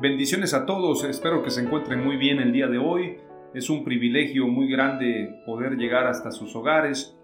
Bendiciones 0.00 0.54
a 0.54 0.64
todos, 0.64 1.02
espero 1.02 1.42
que 1.42 1.50
se 1.50 1.60
encuentren 1.60 2.04
muy 2.04 2.16
bien 2.16 2.38
el 2.38 2.52
día 2.52 2.68
de 2.68 2.78
hoy. 2.78 3.16
Es 3.52 3.68
un 3.68 3.82
privilegio 3.82 4.46
muy 4.46 4.70
grande 4.70 5.42
poder 5.44 5.76
llegar 5.76 6.06
hasta 6.06 6.30
sus 6.30 6.54
hogares, 6.54 7.18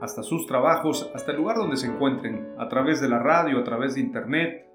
hasta 0.00 0.24
sus 0.24 0.48
trabajos, 0.48 1.08
hasta 1.14 1.30
el 1.30 1.36
lugar 1.36 1.58
donde 1.58 1.76
se 1.76 1.86
encuentren, 1.86 2.48
a 2.58 2.68
través 2.68 3.00
de 3.00 3.08
la 3.08 3.20
radio, 3.20 3.60
a 3.60 3.62
través 3.62 3.94
de 3.94 4.00
internet, 4.00 4.66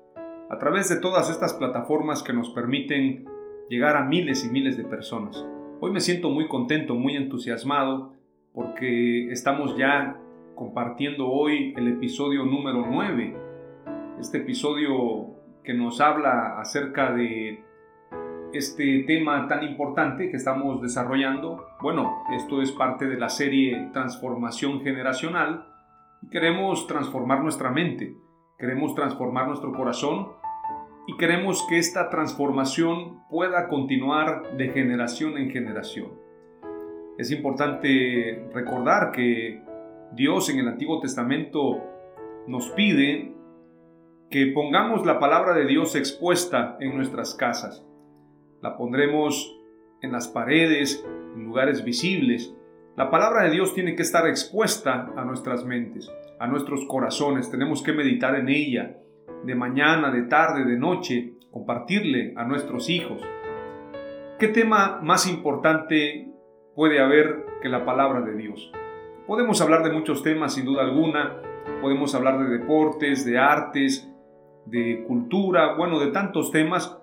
a 0.49 0.57
través 0.57 0.87
de 0.87 1.01
todas 1.01 1.29
estas 1.29 1.53
plataformas 1.53 2.23
que 2.23 2.31
nos 2.31 2.51
permiten 2.51 3.25
llegar 3.69 3.97
a 3.97 4.05
miles 4.05 4.45
y 4.45 4.49
miles 4.49 4.77
de 4.77 4.85
personas. 4.85 5.45
Hoy 5.81 5.91
me 5.91 5.99
siento 5.99 6.29
muy 6.29 6.47
contento, 6.47 6.95
muy 6.95 7.17
entusiasmado, 7.17 8.13
porque 8.53 9.29
estamos 9.33 9.75
ya 9.75 10.17
compartiendo 10.55 11.27
hoy 11.27 11.73
el 11.75 11.89
episodio 11.89 12.45
número 12.45 12.85
9. 12.89 13.35
Este 14.17 14.37
episodio 14.37 15.36
que 15.67 15.73
nos 15.73 16.01
habla 16.01 16.57
acerca 16.59 17.11
de 17.11 17.61
este 18.53 19.03
tema 19.05 19.47
tan 19.47 19.65
importante 19.65 20.31
que 20.31 20.37
estamos 20.37 20.81
desarrollando. 20.81 21.67
Bueno, 21.81 22.23
esto 22.33 22.61
es 22.61 22.71
parte 22.71 23.05
de 23.05 23.17
la 23.17 23.27
serie 23.27 23.89
Transformación 23.91 24.81
Generacional 24.81 25.67
queremos 26.31 26.87
transformar 26.87 27.41
nuestra 27.41 27.69
mente, 27.69 28.15
queremos 28.57 28.95
transformar 28.95 29.47
nuestro 29.47 29.71
corazón 29.73 30.29
y 31.07 31.15
queremos 31.15 31.65
que 31.69 31.77
esta 31.77 32.09
transformación 32.09 33.23
pueda 33.29 33.67
continuar 33.67 34.57
de 34.57 34.69
generación 34.69 35.37
en 35.37 35.51
generación. 35.51 36.11
Es 37.17 37.31
importante 37.31 38.49
recordar 38.53 39.11
que 39.11 39.61
Dios 40.13 40.49
en 40.49 40.59
el 40.59 40.67
Antiguo 40.67 40.99
Testamento 40.99 41.83
nos 42.47 42.69
pide 42.71 43.36
que 44.29 44.47
pongamos 44.47 45.05
la 45.05 45.19
palabra 45.19 45.53
de 45.53 45.65
Dios 45.65 45.95
expuesta 45.95 46.75
en 46.81 46.95
nuestras 46.95 47.33
casas. 47.33 47.85
La 48.61 48.75
pondremos 48.75 49.57
en 50.01 50.11
las 50.11 50.27
paredes, 50.27 51.05
en 51.35 51.45
lugares 51.45 51.85
visibles. 51.85 52.53
La 52.97 53.09
palabra 53.09 53.43
de 53.43 53.51
Dios 53.51 53.73
tiene 53.73 53.95
que 53.95 54.01
estar 54.01 54.27
expuesta 54.27 55.13
a 55.15 55.23
nuestras 55.23 55.63
mentes, 55.63 56.11
a 56.39 56.47
nuestros 56.47 56.85
corazones. 56.85 57.49
Tenemos 57.49 57.81
que 57.81 57.93
meditar 57.93 58.35
en 58.35 58.49
ella, 58.49 58.97
de 59.45 59.55
mañana, 59.55 60.11
de 60.11 60.23
tarde, 60.23 60.65
de 60.65 60.77
noche, 60.77 61.33
compartirle 61.51 62.33
a 62.35 62.43
nuestros 62.43 62.89
hijos. 62.89 63.21
¿Qué 64.39 64.49
tema 64.49 64.99
más 65.01 65.27
importante 65.29 66.27
puede 66.75 66.99
haber 66.99 67.45
que 67.61 67.69
la 67.69 67.85
palabra 67.85 68.21
de 68.21 68.35
Dios? 68.35 68.71
Podemos 69.25 69.61
hablar 69.61 69.83
de 69.83 69.93
muchos 69.93 70.21
temas, 70.21 70.53
sin 70.53 70.65
duda 70.65 70.83
alguna. 70.83 71.41
Podemos 71.81 72.13
hablar 72.13 72.39
de 72.39 72.57
deportes, 72.57 73.25
de 73.25 73.37
artes, 73.37 74.11
de 74.69 75.03
cultura, 75.07 75.75
bueno, 75.75 75.99
de 75.99 76.11
tantos 76.11 76.51
temas, 76.51 76.99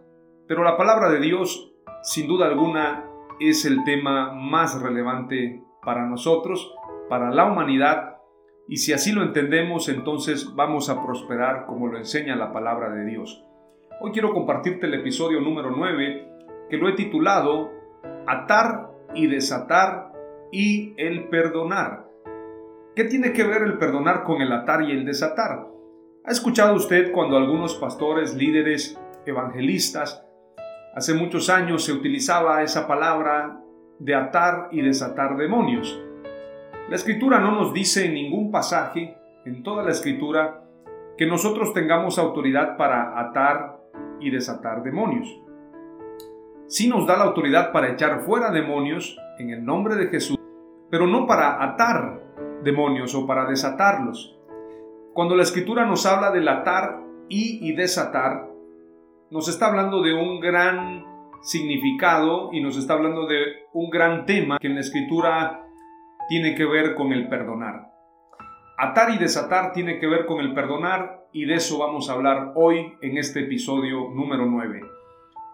pero 0.46 0.62
la 0.62 0.76
palabra 0.76 1.10
de 1.10 1.20
Dios, 1.20 1.72
sin 2.02 2.28
duda 2.28 2.46
alguna, 2.46 3.04
es 3.40 3.64
el 3.64 3.82
tema 3.84 4.32
más 4.32 4.80
relevante 4.80 5.62
para 5.82 6.06
nosotros, 6.06 6.74
para 7.08 7.30
la 7.30 7.46
humanidad, 7.46 8.14
y 8.66 8.78
si 8.78 8.92
así 8.92 9.12
lo 9.12 9.22
entendemos, 9.22 9.88
entonces 9.88 10.54
vamos 10.54 10.88
a 10.88 11.02
prosperar 11.04 11.66
como 11.66 11.88
lo 11.88 11.98
enseña 11.98 12.36
la 12.36 12.52
palabra 12.52 12.90
de 12.90 13.04
Dios. 13.04 13.44
Hoy 14.00 14.10
quiero 14.12 14.32
compartirte 14.32 14.86
el 14.86 14.94
episodio 14.94 15.40
número 15.40 15.70
9, 15.70 16.28
que 16.70 16.76
lo 16.78 16.88
he 16.88 16.94
titulado 16.94 17.70
Atar 18.26 18.90
y 19.14 19.26
desatar 19.26 20.12
y 20.50 20.94
el 20.96 21.28
perdonar. 21.28 22.06
¿Qué 22.96 23.04
tiene 23.04 23.32
que 23.32 23.44
ver 23.44 23.62
el 23.62 23.76
perdonar 23.76 24.24
con 24.24 24.40
el 24.40 24.50
atar 24.52 24.82
y 24.82 24.92
el 24.92 25.04
desatar? 25.04 25.73
¿Ha 26.26 26.30
escuchado 26.30 26.74
usted 26.74 27.12
cuando 27.12 27.36
algunos 27.36 27.74
pastores, 27.74 28.34
líderes, 28.34 28.98
evangelistas, 29.26 30.24
hace 30.94 31.12
muchos 31.12 31.50
años 31.50 31.84
se 31.84 31.92
utilizaba 31.92 32.62
esa 32.62 32.88
palabra 32.88 33.60
de 33.98 34.14
atar 34.14 34.68
y 34.70 34.80
desatar 34.80 35.36
demonios? 35.36 36.02
La 36.88 36.96
escritura 36.96 37.40
no 37.40 37.50
nos 37.50 37.74
dice 37.74 38.06
en 38.06 38.14
ningún 38.14 38.50
pasaje, 38.50 39.18
en 39.44 39.62
toda 39.62 39.82
la 39.82 39.90
escritura, 39.90 40.64
que 41.18 41.26
nosotros 41.26 41.74
tengamos 41.74 42.18
autoridad 42.18 42.78
para 42.78 43.20
atar 43.20 43.80
y 44.18 44.30
desatar 44.30 44.82
demonios. 44.82 45.28
Sí 46.68 46.88
nos 46.88 47.06
da 47.06 47.18
la 47.18 47.24
autoridad 47.24 47.70
para 47.70 47.92
echar 47.92 48.20
fuera 48.20 48.50
demonios 48.50 49.18
en 49.38 49.50
el 49.50 49.62
nombre 49.62 49.94
de 49.96 50.06
Jesús, 50.06 50.38
pero 50.90 51.06
no 51.06 51.26
para 51.26 51.62
atar 51.62 52.22
demonios 52.62 53.14
o 53.14 53.26
para 53.26 53.44
desatarlos. 53.44 54.38
Cuando 55.14 55.36
la 55.36 55.44
escritura 55.44 55.86
nos 55.86 56.06
habla 56.06 56.32
del 56.32 56.48
atar 56.48 56.98
y, 57.28 57.72
desatar, 57.74 58.48
nos 59.30 59.48
está 59.48 59.68
hablando 59.68 60.02
de 60.02 60.12
un 60.12 60.40
gran 60.40 61.06
significado 61.40 62.52
y 62.52 62.60
nos 62.60 62.76
está 62.76 62.94
hablando 62.94 63.28
de 63.28 63.44
un 63.72 63.90
gran 63.90 64.26
tema 64.26 64.58
que 64.58 64.66
en 64.66 64.74
la 64.74 64.80
escritura 64.80 65.68
tiene 66.28 66.56
que 66.56 66.64
ver 66.64 66.96
con 66.96 67.12
el 67.12 67.28
perdonar. 67.28 67.92
Atar 68.76 69.10
y 69.10 69.18
desatar 69.18 69.72
tiene 69.72 70.00
que 70.00 70.08
ver 70.08 70.26
con 70.26 70.40
el 70.40 70.52
perdonar 70.52 71.28
y 71.32 71.44
de 71.44 71.54
eso 71.54 71.78
vamos 71.78 72.10
a 72.10 72.14
hablar 72.14 72.52
hoy 72.56 72.94
en 73.00 73.16
este 73.16 73.44
episodio 73.44 74.10
número 74.12 74.46
9. 74.46 74.80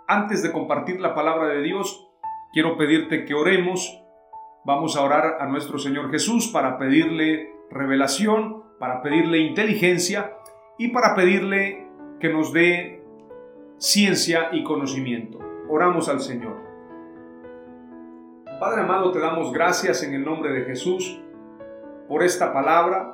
Antes 0.09 0.43
de 0.43 0.53
compartir 0.53 1.03
la 1.03 1.15
palabra 1.15 1.49
de 1.49 1.61
Dios, 1.61 2.09
quiero 2.55 2.79
pedirte 2.79 3.27
que 3.27 3.35
oremos. 3.35 4.03
Vamos 4.65 4.97
a 4.97 5.03
orar 5.03 5.37
a 5.39 5.47
nuestro 5.49 5.79
Señor 5.79 6.11
Jesús 6.11 6.49
para 6.49 6.79
pedirle 6.79 7.53
revelación 7.71 8.70
para 8.81 9.03
pedirle 9.03 9.39
inteligencia 9.41 10.39
y 10.79 10.89
para 10.89 11.15
pedirle 11.15 11.87
que 12.19 12.31
nos 12.31 12.51
dé 12.51 13.03
ciencia 13.77 14.49
y 14.53 14.65
conocimiento. 14.65 15.39
Oramos 15.69 16.09
al 16.09 16.21
Señor. 16.21 16.57
Padre 18.59 18.81
amado, 18.81 19.13
te 19.13 19.21
damos 19.21 19.53
gracias 19.53 20.03
en 20.03 20.15
el 20.15 20.25
nombre 20.25 20.53
de 20.53 20.65
Jesús 20.65 21.21
por 22.09 22.23
esta 22.23 22.55
palabra. 22.55 23.13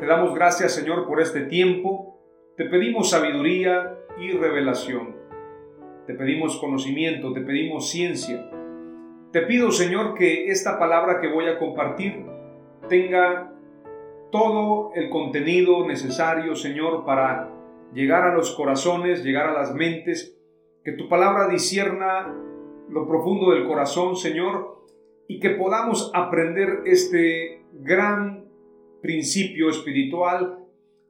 Te 0.00 0.06
damos 0.06 0.34
gracias, 0.34 0.74
Señor, 0.74 1.06
por 1.06 1.20
este 1.20 1.42
tiempo. 1.42 2.18
Te 2.56 2.64
pedimos 2.64 3.10
sabiduría 3.10 3.96
y 4.18 4.32
revelación. 4.32 5.14
Te 6.08 6.14
pedimos 6.14 6.58
conocimiento, 6.58 7.32
te 7.32 7.42
pedimos 7.42 7.90
ciencia. 7.90 8.50
Te 9.30 9.42
pido, 9.42 9.70
Señor, 9.70 10.14
que 10.14 10.48
esta 10.48 10.80
palabra 10.80 11.20
que 11.20 11.28
voy 11.28 11.46
a 11.46 11.60
compartir 11.60 12.26
tenga 12.88 13.55
todo 14.36 14.92
el 14.94 15.08
contenido 15.08 15.86
necesario, 15.86 16.54
Señor, 16.54 17.06
para 17.06 17.50
llegar 17.94 18.24
a 18.24 18.34
los 18.34 18.54
corazones, 18.54 19.24
llegar 19.24 19.48
a 19.48 19.54
las 19.54 19.74
mentes, 19.74 20.36
que 20.84 20.92
tu 20.92 21.08
palabra 21.08 21.48
disierna 21.48 22.34
lo 22.90 23.08
profundo 23.08 23.52
del 23.52 23.66
corazón, 23.66 24.14
Señor, 24.14 24.84
y 25.26 25.40
que 25.40 25.50
podamos 25.50 26.10
aprender 26.14 26.82
este 26.84 27.64
gran 27.72 28.44
principio 29.00 29.70
espiritual 29.70 30.58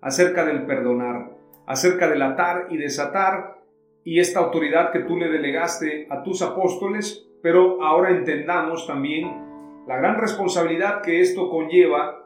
acerca 0.01 0.45
del 0.45 0.65
perdonar, 0.65 1.33
acerca 1.67 2.09
del 2.09 2.23
atar 2.23 2.69
y 2.71 2.77
desatar, 2.77 3.61
y 4.05 4.21
esta 4.21 4.39
autoridad 4.39 4.93
que 4.93 5.01
tú 5.01 5.17
le 5.17 5.29
delegaste 5.29 6.07
a 6.11 6.23
tus 6.23 6.43
apóstoles, 6.43 7.29
pero 7.43 7.83
ahora 7.83 8.11
entendamos 8.11 8.87
también 8.87 9.85
la 9.89 9.97
gran 9.97 10.17
responsabilidad 10.17 11.03
que 11.03 11.21
esto 11.21 11.51
conlleva 11.51 12.26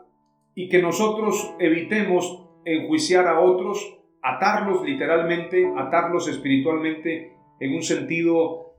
y 0.60 0.68
que 0.68 0.82
nosotros 0.82 1.54
evitemos 1.58 2.46
enjuiciar 2.66 3.26
a 3.26 3.40
otros, 3.40 3.98
atarlos 4.20 4.84
literalmente, 4.84 5.72
atarlos 5.74 6.28
espiritualmente 6.28 7.34
en 7.60 7.74
un 7.74 7.82
sentido 7.82 8.74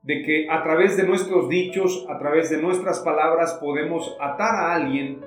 de 0.00 0.22
que 0.22 0.48
a 0.48 0.62
través 0.62 0.96
de 0.96 1.06
nuestros 1.06 1.50
dichos, 1.50 2.06
a 2.08 2.18
través 2.18 2.48
de 2.48 2.62
nuestras 2.62 3.00
palabras 3.00 3.58
podemos 3.60 4.16
atar 4.18 4.54
a 4.54 4.74
alguien 4.74 5.20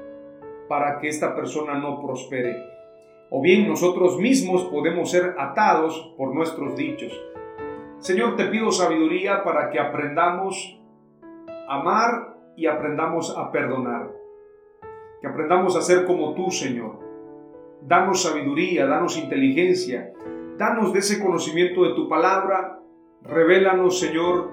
para 0.68 0.98
que 0.98 1.08
esta 1.08 1.36
persona 1.36 1.78
no 1.78 2.02
prospere. 2.02 2.56
O 3.30 3.40
bien 3.40 3.68
nosotros 3.68 4.18
mismos 4.18 4.64
podemos 4.72 5.12
ser 5.12 5.36
atados 5.38 6.16
por 6.18 6.34
nuestros 6.34 6.76
dichos. 6.76 7.14
Señor, 8.00 8.38
te 8.38 8.46
pido 8.46 8.72
sabiduría 8.72 9.44
para 9.44 9.70
que 9.70 9.80
aprendamos 9.80 10.82
a 11.70 11.76
amar 11.80 12.38
y 12.58 12.66
aprendamos 12.66 13.38
a 13.38 13.52
perdonar. 13.52 14.21
Que 15.22 15.28
aprendamos 15.28 15.76
a 15.76 15.82
ser 15.82 16.06
como 16.06 16.34
tú, 16.34 16.50
Señor. 16.50 17.00
Danos 17.82 18.24
sabiduría, 18.24 18.88
danos 18.88 19.18
inteligencia, 19.18 20.12
danos 20.58 20.94
de 20.94 21.00
ese 21.00 21.22
conocimiento 21.22 21.84
de 21.84 21.94
tu 21.94 22.10
palabra. 22.10 22.80
Revélanos, 23.22 24.00
Señor, 24.00 24.50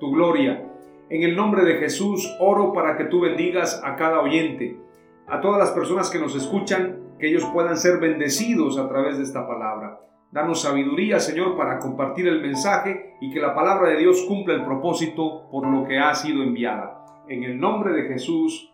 tu 0.00 0.10
gloria. 0.10 0.64
En 1.10 1.22
el 1.22 1.36
nombre 1.36 1.64
de 1.64 1.74
Jesús 1.74 2.36
oro 2.40 2.72
para 2.72 2.96
que 2.96 3.04
tú 3.04 3.20
bendigas 3.20 3.82
a 3.84 3.96
cada 3.96 4.20
oyente, 4.20 4.78
a 5.26 5.40
todas 5.40 5.58
las 5.58 5.70
personas 5.72 6.10
que 6.10 6.18
nos 6.18 6.34
escuchan, 6.34 7.00
que 7.18 7.28
ellos 7.28 7.44
puedan 7.52 7.76
ser 7.76 7.98
bendecidos 7.98 8.78
a 8.78 8.88
través 8.88 9.18
de 9.18 9.24
esta 9.24 9.46
palabra. 9.46 10.00
Danos 10.30 10.60
sabiduría, 10.60 11.20
Señor, 11.20 11.56
para 11.56 11.78
compartir 11.78 12.28
el 12.28 12.42
mensaje 12.42 13.14
y 13.20 13.30
que 13.30 13.40
la 13.40 13.54
palabra 13.54 13.90
de 13.90 13.96
Dios 13.96 14.24
cumpla 14.28 14.54
el 14.54 14.64
propósito 14.64 15.48
por 15.50 15.66
lo 15.66 15.86
que 15.86 15.98
ha 15.98 16.14
sido 16.14 16.42
enviada. 16.42 17.04
En 17.28 17.44
el 17.44 17.58
nombre 17.58 17.92
de 17.92 18.08
Jesús. 18.08 18.70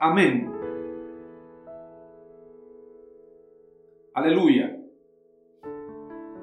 Amén. 0.00 0.53
Aleluya. 4.14 4.76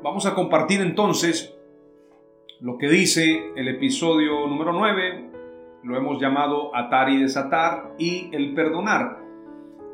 Vamos 0.04 0.26
a 0.26 0.36
compartir 0.36 0.82
entonces 0.82 1.58
lo 2.60 2.78
que 2.78 2.90
dice 2.90 3.54
el 3.56 3.70
episodio 3.70 4.46
número 4.46 4.74
9. 4.74 5.30
Lo 5.84 5.96
hemos 5.96 6.22
llamado 6.22 6.76
atar 6.76 7.10
y 7.10 7.22
desatar 7.22 7.94
y 7.98 8.30
el 8.34 8.54
perdonar. 8.56 9.20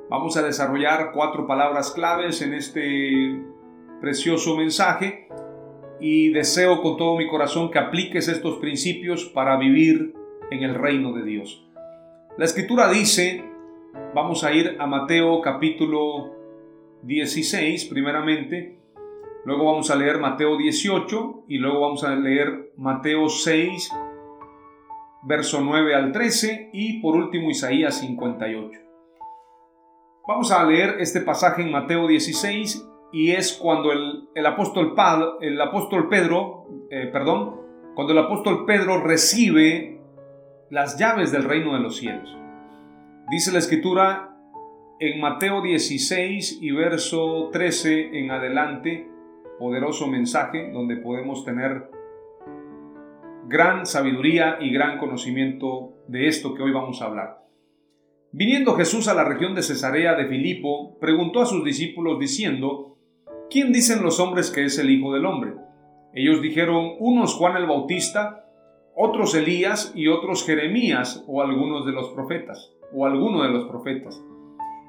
Vamos 0.10 0.38
a 0.38 0.42
desarrollar 0.42 1.12
cuatro 1.14 1.46
palabras 1.46 1.92
claves 1.92 2.42
en 2.42 2.56
este 2.56 3.44
precioso 4.02 4.58
mensaje 4.58 5.28
y 6.00 6.30
deseo 6.30 6.82
con 6.82 6.98
todo 6.98 7.16
mi 7.16 7.28
corazón 7.28 7.70
que 7.70 7.78
apliques 7.78 8.28
estos 8.28 8.58
principios 8.58 9.26
para 9.26 9.56
vivir 9.56 10.16
en 10.50 10.64
el 10.64 10.74
reino 10.74 11.14
de 11.14 11.24
Dios. 11.24 11.64
La 12.40 12.46
escritura 12.46 12.90
dice, 12.90 13.44
vamos 14.16 14.44
a 14.44 14.52
ir 14.52 14.78
a 14.80 14.88
Mateo 14.88 15.42
capítulo 15.42 16.37
16 17.04 17.86
primeramente, 17.86 18.80
luego 19.46 19.66
vamos 19.66 19.90
a 19.92 19.96
leer 19.96 20.20
Mateo 20.20 20.58
18 20.58 21.46
y 21.48 21.58
luego 21.58 21.82
vamos 21.82 22.04
a 22.04 22.16
leer 22.16 22.72
Mateo 22.78 23.30
6, 23.30 23.92
verso 25.24 25.62
9 25.62 25.96
al 25.96 26.12
13 26.12 26.70
y 26.74 27.02
por 27.02 27.16
último 27.16 27.50
Isaías 27.50 28.00
58. 28.00 28.80
Vamos 30.28 30.52
a 30.52 30.66
leer 30.66 30.98
este 31.00 31.22
pasaje 31.22 31.62
en 31.62 31.72
Mateo 31.72 32.08
16 32.08 32.86
y 33.14 33.32
es 33.32 33.54
cuando 33.54 33.92
el, 33.92 34.46
apóstol, 34.46 34.94
el 35.42 35.62
apóstol 35.62 36.10
Pedro, 36.10 36.66
eh, 36.92 37.10
perdón, 37.12 37.62
cuando 37.96 38.14
el 38.14 38.20
apóstol 38.20 38.66
Pedro 38.66 39.02
recibe 39.02 40.02
las 40.70 41.00
llaves 41.00 41.32
del 41.32 41.46
reino 41.46 41.74
de 41.74 41.80
los 41.80 41.96
cielos. 41.98 42.38
Dice 43.30 43.52
la 43.52 43.60
escritura 43.60 44.37
en 45.00 45.20
Mateo 45.20 45.62
16 45.62 46.60
y 46.62 46.72
verso 46.72 47.50
13 47.52 48.18
en 48.18 48.32
adelante, 48.32 49.08
poderoso 49.60 50.08
mensaje 50.08 50.72
donde 50.72 50.98
podemos 50.98 51.46
tener 51.46 51.92
gran 53.48 53.86
sabiduría 53.86 54.58
y 54.60 54.72
gran 54.72 54.98
conocimiento 54.98 55.94
de 56.08 56.28
esto 56.28 56.56
que 56.56 56.64
hoy 56.64 56.72
vamos 56.72 57.02
a 57.02 57.06
hablar. 57.06 57.44
Viniendo 58.32 58.74
Jesús 58.74 59.08
a 59.08 59.14
la 59.14 59.24
región 59.24 59.54
de 59.54 59.62
Cesarea 59.62 60.16
de 60.16 60.28
Filipo, 60.28 60.98
preguntó 61.00 61.42
a 61.42 61.46
sus 61.46 61.64
discípulos 61.64 62.20
diciendo, 62.20 62.98
¿quién 63.50 63.72
dicen 63.72 64.04
los 64.04 64.20
hombres 64.20 64.50
que 64.50 64.66
es 64.66 64.80
el 64.80 64.90
Hijo 64.90 65.14
del 65.14 65.26
Hombre? 65.26 65.54
Ellos 66.14 66.42
dijeron, 66.42 66.94
unos 67.00 67.36
Juan 67.36 67.56
el 67.56 67.68
Bautista, 67.68 68.46
otros 68.96 69.36
Elías 69.36 69.94
y 69.96 70.08
otros 70.08 70.44
Jeremías 70.44 71.24
o 71.28 71.44
algunos 71.44 71.86
de 71.86 71.92
los 71.92 72.10
profetas, 72.10 72.74
o 72.92 73.06
alguno 73.06 73.44
de 73.44 73.50
los 73.50 73.66
profetas. 73.66 74.20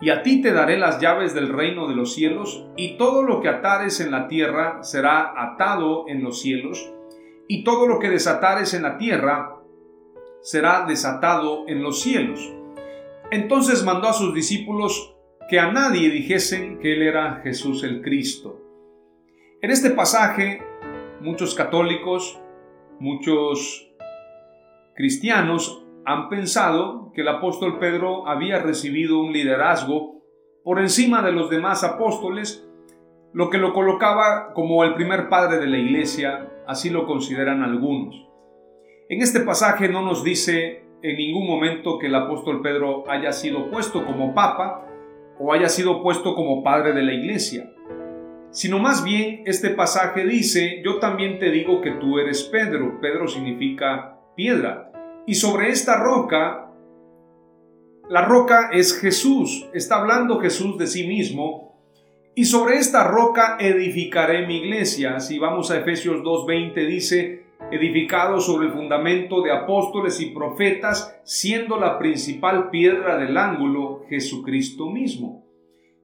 Y 0.00 0.10
a 0.10 0.22
ti 0.22 0.40
te 0.40 0.52
daré 0.52 0.78
las 0.78 1.00
llaves 1.00 1.34
del 1.34 1.48
reino 1.48 1.88
de 1.88 1.96
los 1.96 2.14
cielos, 2.14 2.66
y 2.76 2.96
todo 2.96 3.22
lo 3.22 3.40
que 3.40 3.48
atares 3.48 4.00
en 4.00 4.10
la 4.12 4.28
tierra 4.28 4.82
será 4.82 5.32
atado 5.36 6.04
en 6.08 6.22
los 6.22 6.40
cielos, 6.40 6.92
y 7.48 7.64
todo 7.64 7.86
lo 7.86 7.98
que 7.98 8.10
desatares 8.10 8.74
en 8.74 8.82
la 8.82 8.96
tierra 8.98 9.56
será 10.40 10.84
desatado 10.86 11.64
en 11.66 11.82
los 11.82 12.00
cielos. 12.00 12.40
Entonces 13.30 13.84
mandó 13.84 14.08
a 14.08 14.12
sus 14.12 14.32
discípulos 14.32 15.16
que 15.48 15.58
a 15.58 15.72
nadie 15.72 16.10
dijesen 16.10 16.78
que 16.78 16.92
él 16.94 17.02
era 17.02 17.40
Jesús 17.42 17.82
el 17.82 18.02
Cristo. 18.02 18.60
En 19.60 19.70
este 19.70 19.90
pasaje, 19.90 20.62
muchos 21.20 21.54
católicos, 21.54 22.38
muchos 23.00 23.90
cristianos 24.94 25.84
han 26.08 26.30
pensado 26.30 27.12
que 27.12 27.20
el 27.20 27.28
apóstol 27.28 27.78
Pedro 27.78 28.26
había 28.26 28.60
recibido 28.60 29.20
un 29.20 29.30
liderazgo 29.30 30.22
por 30.64 30.80
encima 30.80 31.20
de 31.20 31.32
los 31.32 31.50
demás 31.50 31.84
apóstoles, 31.84 32.66
lo 33.34 33.50
que 33.50 33.58
lo 33.58 33.74
colocaba 33.74 34.54
como 34.54 34.84
el 34.84 34.94
primer 34.94 35.28
padre 35.28 35.58
de 35.58 35.66
la 35.66 35.76
iglesia, 35.76 36.48
así 36.66 36.88
lo 36.88 37.04
consideran 37.04 37.62
algunos. 37.62 38.26
En 39.10 39.20
este 39.20 39.40
pasaje 39.40 39.90
no 39.90 40.00
nos 40.00 40.24
dice 40.24 40.86
en 41.02 41.16
ningún 41.18 41.46
momento 41.46 41.98
que 41.98 42.06
el 42.06 42.14
apóstol 42.14 42.62
Pedro 42.62 43.04
haya 43.10 43.32
sido 43.32 43.70
puesto 43.70 44.06
como 44.06 44.34
papa 44.34 44.86
o 45.38 45.52
haya 45.52 45.68
sido 45.68 46.02
puesto 46.02 46.34
como 46.34 46.62
padre 46.62 46.94
de 46.94 47.02
la 47.02 47.12
iglesia 47.12 47.70
sino 48.50 48.78
más 48.78 49.04
bien 49.04 49.42
este 49.44 49.70
pasaje 49.70 50.24
dice, 50.24 50.80
yo 50.84 50.98
también 50.98 51.38
te 51.38 51.50
digo 51.50 51.80
que 51.80 51.92
tú 51.92 52.18
eres 52.18 52.44
Pedro, 52.44 52.98
Pedro 53.00 53.28
significa 53.28 54.18
piedra, 54.34 54.87
y 55.28 55.34
sobre 55.34 55.68
esta 55.68 55.96
roca, 55.96 56.70
la 58.08 58.24
roca 58.24 58.70
es 58.72 58.98
Jesús, 58.98 59.68
está 59.74 59.96
hablando 59.96 60.40
Jesús 60.40 60.78
de 60.78 60.86
sí 60.86 61.06
mismo, 61.06 61.78
y 62.34 62.46
sobre 62.46 62.78
esta 62.78 63.04
roca 63.04 63.58
edificaré 63.60 64.46
mi 64.46 64.56
iglesia. 64.56 65.20
Si 65.20 65.38
vamos 65.38 65.70
a 65.70 65.80
Efesios 65.80 66.22
2.20 66.22 66.86
dice, 66.86 67.44
edificado 67.70 68.40
sobre 68.40 68.68
el 68.68 68.72
fundamento 68.72 69.42
de 69.42 69.52
apóstoles 69.52 70.18
y 70.22 70.30
profetas, 70.30 71.20
siendo 71.24 71.78
la 71.78 71.98
principal 71.98 72.70
piedra 72.70 73.18
del 73.18 73.36
ángulo 73.36 74.06
Jesucristo 74.08 74.88
mismo. 74.88 75.44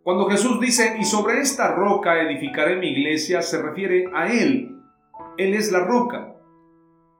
Cuando 0.02 0.28
Jesús 0.28 0.61
dice, 0.61 0.97
y 1.00 1.04
sobre 1.04 1.40
esta 1.40 1.75
roca 1.75 2.21
edificaré 2.21 2.76
mi 2.76 2.88
iglesia, 2.88 3.40
se 3.40 3.62
refiere 3.62 4.04
a 4.12 4.31
Él. 4.31 4.76
Él 5.38 5.54
es 5.54 5.73
la 5.73 5.78
roca. 5.78 6.34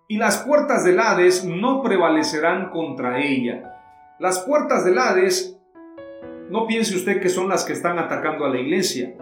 Y 0.07 0.19
las 0.19 0.39
puertas 0.39 0.85
del 0.85 1.01
Hades 1.01 1.45
no 1.45 1.83
prevalecerán 1.83 2.69
contra 2.71 3.23
ella. 3.23 3.75
Las 4.19 4.41
puertas 4.41 4.85
del 4.85 4.99
Hades, 4.99 5.59
no 6.51 6.67
piense 6.67 6.95
usted 6.95 7.23
que 7.23 7.31
son 7.31 7.49
las 7.49 7.65
que 7.65 7.73
están 7.73 7.99
atacando 7.99 8.45
a 8.45 8.51
la 8.51 8.61
iglesia. 8.61 9.15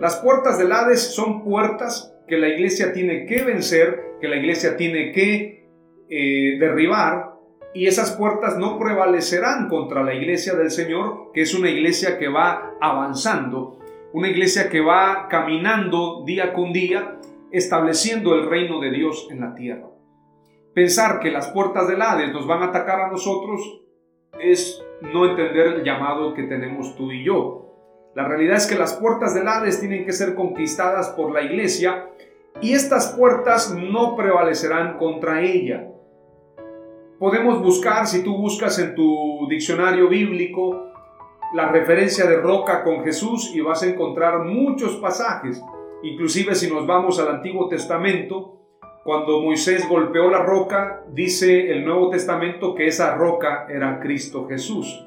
Las 0.00 0.16
puertas 0.16 0.58
del 0.58 0.72
Hades 0.72 1.14
son 1.14 1.44
puertas 1.44 2.14
que 2.26 2.38
la 2.38 2.48
iglesia 2.48 2.94
tiene 2.94 3.26
que 3.26 3.44
vencer, 3.44 4.16
que 4.22 4.28
la 4.28 4.36
iglesia 4.36 4.78
tiene 4.78 5.12
que 5.12 5.68
eh, 6.08 6.58
derribar 6.58 7.32
y 7.74 7.86
esas 7.86 8.12
puertas 8.12 8.56
no 8.56 8.78
prevalecerán 8.78 9.68
contra 9.68 10.02
la 10.02 10.14
iglesia 10.14 10.54
del 10.54 10.70
Señor, 10.70 11.30
que 11.34 11.42
es 11.42 11.54
una 11.54 11.68
iglesia 11.68 12.18
que 12.18 12.28
va 12.28 12.74
avanzando, 12.80 13.78
una 14.14 14.28
iglesia 14.28 14.70
que 14.70 14.80
va 14.80 15.28
caminando 15.28 16.22
día 16.24 16.54
con 16.54 16.72
día, 16.72 17.18
estableciendo 17.50 18.34
el 18.34 18.48
reino 18.48 18.80
de 18.80 18.90
Dios 18.90 19.28
en 19.30 19.40
la 19.40 19.54
tierra. 19.54 19.91
Pensar 20.74 21.20
que 21.20 21.30
las 21.30 21.48
puertas 21.48 21.86
del 21.86 22.00
Hades 22.00 22.32
nos 22.32 22.46
van 22.46 22.62
a 22.62 22.66
atacar 22.66 23.00
a 23.02 23.10
nosotros 23.10 23.82
es 24.40 24.82
no 25.02 25.26
entender 25.26 25.66
el 25.66 25.84
llamado 25.84 26.32
que 26.32 26.44
tenemos 26.44 26.96
tú 26.96 27.12
y 27.12 27.24
yo. 27.24 27.66
La 28.14 28.26
realidad 28.26 28.56
es 28.56 28.66
que 28.66 28.78
las 28.78 28.94
puertas 28.94 29.34
del 29.34 29.48
Hades 29.48 29.80
tienen 29.80 30.06
que 30.06 30.12
ser 30.12 30.34
conquistadas 30.34 31.10
por 31.10 31.30
la 31.30 31.42
iglesia 31.42 32.08
y 32.62 32.72
estas 32.72 33.12
puertas 33.12 33.74
no 33.74 34.16
prevalecerán 34.16 34.96
contra 34.96 35.42
ella. 35.42 35.88
Podemos 37.18 37.62
buscar, 37.62 38.06
si 38.06 38.24
tú 38.24 38.38
buscas 38.38 38.78
en 38.78 38.94
tu 38.94 39.46
diccionario 39.50 40.08
bíblico, 40.08 40.86
la 41.54 41.70
referencia 41.70 42.24
de 42.24 42.38
roca 42.38 42.82
con 42.82 43.04
Jesús 43.04 43.52
y 43.54 43.60
vas 43.60 43.82
a 43.82 43.88
encontrar 43.88 44.38
muchos 44.46 44.96
pasajes. 44.96 45.62
Inclusive 46.02 46.54
si 46.54 46.70
nos 46.70 46.86
vamos 46.86 47.20
al 47.20 47.28
Antiguo 47.28 47.68
Testamento, 47.68 48.61
cuando 49.04 49.40
Moisés 49.40 49.88
golpeó 49.88 50.30
la 50.30 50.42
roca, 50.42 51.02
dice 51.10 51.72
el 51.72 51.84
Nuevo 51.84 52.10
Testamento 52.10 52.74
que 52.74 52.86
esa 52.86 53.16
roca 53.16 53.66
era 53.68 53.98
Cristo 53.98 54.46
Jesús. 54.48 55.04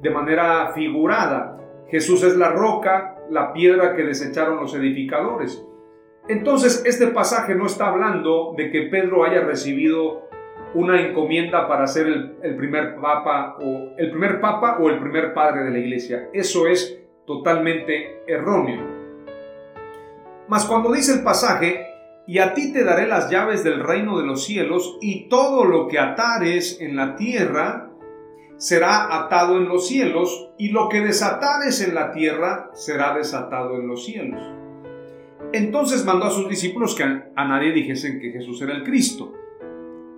De 0.00 0.08
manera 0.08 0.72
figurada, 0.72 1.58
Jesús 1.88 2.22
es 2.22 2.36
la 2.36 2.50
roca, 2.50 3.18
la 3.28 3.52
piedra 3.52 3.94
que 3.94 4.04
desecharon 4.04 4.56
los 4.56 4.74
edificadores. 4.74 5.66
Entonces, 6.28 6.82
este 6.86 7.08
pasaje 7.08 7.54
no 7.54 7.66
está 7.66 7.88
hablando 7.88 8.54
de 8.56 8.70
que 8.70 8.82
Pedro 8.82 9.24
haya 9.24 9.42
recibido 9.42 10.28
una 10.74 11.00
encomienda 11.00 11.68
para 11.68 11.86
ser 11.86 12.06
el, 12.06 12.56
primer 12.56 12.96
papa 12.96 13.56
o 13.60 13.90
el 13.98 14.10
primer 14.10 14.40
papa 14.40 14.78
o 14.80 14.88
el 14.88 14.98
primer 15.00 15.34
padre 15.34 15.64
de 15.64 15.70
la 15.70 15.78
iglesia. 15.78 16.28
Eso 16.32 16.66
es 16.68 17.02
totalmente 17.26 18.22
erróneo. 18.26 18.80
Mas 20.48 20.64
cuando 20.64 20.92
dice 20.92 21.14
el 21.14 21.24
pasaje, 21.24 21.89
y 22.30 22.38
a 22.38 22.54
ti 22.54 22.72
te 22.72 22.84
daré 22.84 23.08
las 23.08 23.28
llaves 23.28 23.64
del 23.64 23.82
reino 23.82 24.16
de 24.16 24.24
los 24.24 24.44
cielos, 24.44 24.98
y 25.00 25.28
todo 25.28 25.64
lo 25.64 25.88
que 25.88 25.98
atares 25.98 26.80
en 26.80 26.94
la 26.94 27.16
tierra 27.16 27.90
será 28.56 29.24
atado 29.24 29.56
en 29.56 29.66
los 29.66 29.88
cielos, 29.88 30.52
y 30.56 30.68
lo 30.68 30.88
que 30.88 31.00
desatares 31.00 31.80
en 31.80 31.92
la 31.92 32.12
tierra 32.12 32.70
será 32.72 33.16
desatado 33.16 33.74
en 33.74 33.88
los 33.88 34.04
cielos. 34.04 34.40
Entonces 35.52 36.04
mandó 36.04 36.26
a 36.26 36.30
sus 36.30 36.48
discípulos 36.48 36.94
que 36.94 37.02
a 37.02 37.44
nadie 37.48 37.72
dijesen 37.72 38.20
que 38.20 38.30
Jesús 38.30 38.62
era 38.62 38.76
el 38.76 38.84
Cristo. 38.84 39.32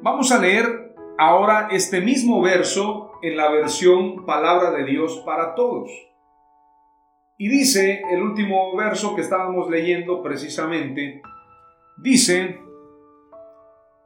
Vamos 0.03 0.33
a 0.33 0.39
leer 0.39 0.95
ahora 1.17 1.69
este 1.71 2.03
mismo 2.03 2.43
verso 2.43 3.13
en 3.23 3.39
la 3.39 3.51
versión 3.51 4.27
Palabra 4.27 4.71
de 4.73 4.85
Dios 4.85 5.23
para 5.25 5.55
todos. 5.55 5.89
Y 7.39 7.49
dice 7.49 8.03
el 8.13 8.21
último 8.21 8.77
verso 8.77 9.15
que 9.15 9.23
estábamos 9.23 9.71
leyendo 9.71 10.23
precisamente, 10.23 11.23
dice, 11.97 12.61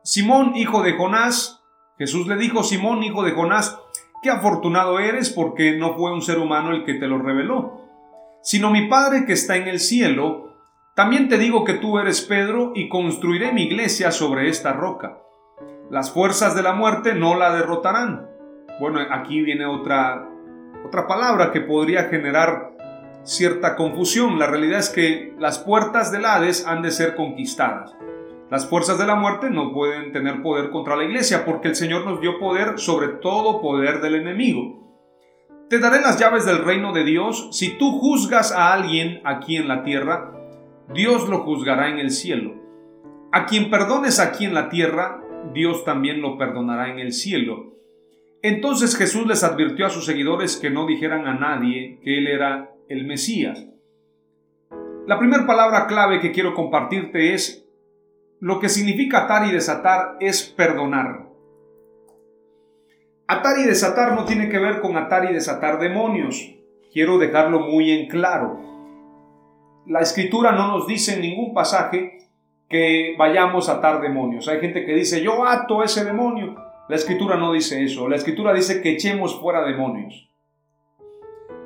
Simón, 0.02 0.57
hijo 0.57 0.83
de 0.83 0.93
Jonás, 0.93 1.62
Jesús 1.99 2.26
le 2.26 2.37
dijo, 2.37 2.62
Simón, 2.62 3.02
hijo 3.02 3.23
de 3.23 3.33
Jonás, 3.33 3.78
qué 4.23 4.31
afortunado 4.31 4.99
eres 4.99 5.31
porque 5.31 5.76
no 5.76 5.95
fue 5.95 6.12
un 6.12 6.23
ser 6.23 6.38
humano 6.38 6.71
el 6.73 6.85
que 6.85 6.95
te 6.95 7.07
lo 7.07 7.19
reveló, 7.19 7.83
sino 8.43 8.71
mi 8.71 8.88
Padre 8.88 9.25
que 9.26 9.33
está 9.33 9.57
en 9.57 9.69
el 9.69 9.81
cielo. 9.81 10.55
También 10.95 11.28
te 11.28 11.38
digo 11.38 11.64
que 11.64 11.75
tú 11.75 11.99
eres 11.99 12.23
Pedro 12.23 12.73
y 12.75 12.88
construiré 12.88 13.52
mi 13.52 13.64
iglesia 13.64 14.11
sobre 14.11 14.49
esta 14.49 14.73
roca 14.73 15.19
las 15.90 16.11
fuerzas 16.11 16.55
de 16.55 16.62
la 16.62 16.73
muerte 16.73 17.14
no 17.14 17.37
la 17.37 17.55
derrotarán. 17.55 18.28
Bueno, 18.81 19.00
aquí 19.11 19.43
viene 19.43 19.66
otra, 19.66 20.28
otra 20.85 21.07
palabra 21.07 21.52
que 21.52 21.61
podría 21.61 22.05
generar 22.05 22.75
cierta 23.26 23.76
confusión. 23.76 24.38
La 24.38 24.47
realidad 24.47 24.78
es 24.78 24.88
que 24.88 25.35
las 25.38 25.59
puertas 25.59 26.11
del 26.12 26.25
Hades 26.25 26.66
han 26.66 26.83
de 26.83 26.90
ser 26.90 27.16
conquistadas. 27.16 27.95
Las 28.50 28.68
fuerzas 28.68 28.99
de 28.99 29.06
la 29.06 29.16
muerte 29.16 29.50
no 29.50 29.73
pueden 29.73 30.12
tener 30.12 30.40
poder 30.40 30.71
contra 30.71 30.97
la 30.97 31.04
iglesia 31.04 31.45
porque 31.45 31.68
el 31.68 31.75
Señor 31.75 32.06
nos 32.06 32.21
dio 32.21 32.38
poder 32.38 32.78
sobre 32.78 33.09
todo 33.09 33.61
poder 33.61 34.00
del 34.00 34.14
enemigo. 34.14 34.87
Te 35.68 35.80
daré 35.80 36.00
las 36.00 36.18
llaves 36.21 36.47
del 36.47 36.64
reino 36.64 36.92
de 36.92 37.02
Dios. 37.02 37.49
Si 37.50 37.76
tú 37.76 37.99
juzgas 37.99 38.52
a 38.52 38.73
alguien 38.73 39.21
aquí 39.25 39.56
en 39.56 39.66
la 39.66 39.83
tierra, 39.83 40.33
Dios 40.95 41.28
lo 41.28 41.40
juzgará 41.40 41.88
en 41.90 41.99
el 41.99 42.12
cielo. 42.12 42.54
A 43.33 43.47
quien 43.47 43.68
perdones 43.68 44.21
aquí 44.21 44.45
en 44.45 44.54
la 44.54 44.68
tierra, 44.68 45.21
Dios 45.52 45.85
también 45.85 46.23
lo 46.23 46.38
perdonará 46.38 46.88
en 46.88 47.00
el 47.00 47.12
cielo. 47.12 47.75
Entonces 48.42 48.97
Jesús 48.97 49.26
les 49.26 49.42
advirtió 49.42 49.87
a 49.87 49.90
sus 49.90 50.04
seguidores 50.04 50.56
que 50.56 50.71
no 50.71 50.87
dijeran 50.87 51.26
a 51.26 51.35
nadie 51.35 51.99
que 52.04 52.18
Él 52.18 52.28
era 52.28 52.75
el 52.88 53.07
Mesías. 53.07 53.66
La 55.07 55.19
primera 55.19 55.47
palabra 55.47 55.87
clave 55.87 56.21
que 56.21 56.33
quiero 56.33 56.55
compartirte 56.55 57.35
es 57.35 57.66
lo 58.40 58.61
que 58.61 58.69
significa 58.69 59.25
atar 59.25 59.47
y 59.47 59.52
desatar 59.52 60.16
es 60.21 60.43
perdonar. 60.43 61.26
Atar 63.28 63.59
y 63.59 63.64
desatar 63.64 64.14
no 64.14 64.25
tiene 64.25 64.49
que 64.49 64.59
ver 64.59 64.81
con 64.81 64.97
atar 64.97 65.31
y 65.31 65.35
desatar 65.35 65.78
demonios. 65.78 66.55
Quiero 66.93 67.19
dejarlo 67.19 67.61
muy 67.61 67.90
en 67.90 68.09
claro. 68.09 68.61
La 69.87 70.00
escritura 70.00 70.52
no 70.52 70.69
nos 70.69 70.87
dice 70.87 71.14
en 71.14 71.23
ningún 71.23 71.55
pasaje 71.55 72.19
que 72.69 73.14
vayamos 73.19 73.69
a 73.69 73.75
atar 73.75 74.00
demonios. 74.00 74.49
Hay 74.49 74.61
gente 74.61 74.85
que 74.85 74.95
dice, 74.95 75.23
yo 75.23 75.47
ato 75.47 75.83
ese 75.83 76.05
demonio. 76.05 76.57
La 76.88 76.97
escritura 76.97 77.37
no 77.37 77.52
dice 77.52 77.83
eso. 77.83 78.09
La 78.09 78.16
escritura 78.16 78.52
dice 78.52 78.83
que 78.83 78.93
echemos 78.93 79.40
fuera 79.40 79.64
demonios. 79.64 80.25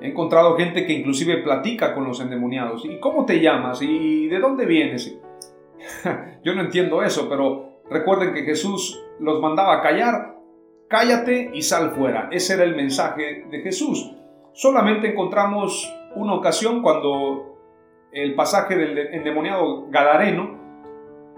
He 0.01 0.09
encontrado 0.09 0.57
gente 0.57 0.87
que 0.87 0.93
inclusive 0.93 1.39
platica 1.39 1.95
con 1.95 2.05
los 2.05 2.21
endemoniados. 2.21 2.85
¿Y 2.85 2.99
cómo 2.99 3.25
te 3.27 3.41
llamas? 3.41 3.83
¿Y 3.83 4.29
de 4.29 4.39
dónde 4.39 4.67
vienes? 4.67 5.19
yo 6.45 6.55
no 6.55 6.63
entiendo 6.63 7.03
eso, 7.03 7.29
pero 7.29 7.83
recuerden 7.91 8.33
que 8.33 8.43
Jesús 8.43 9.03
los 9.19 9.41
mandaba 9.41 9.77
a 9.77 9.83
callar. 9.83 10.37
Cállate 10.89 11.51
y 11.53 11.63
sal 11.63 11.91
fuera. 11.91 12.29
Ese 12.33 12.55
era 12.55 12.65
el 12.65 12.75
mensaje 12.75 13.45
de 13.51 13.61
Jesús. 13.61 14.13
Solamente 14.53 15.09
encontramos 15.09 15.93
una 16.17 16.35
ocasión 16.35 16.83
cuando 16.83 17.59
el 18.13 18.35
pasaje 18.35 18.77
del 18.77 18.99
endemoniado 18.99 19.87
Gadareno 19.89 20.61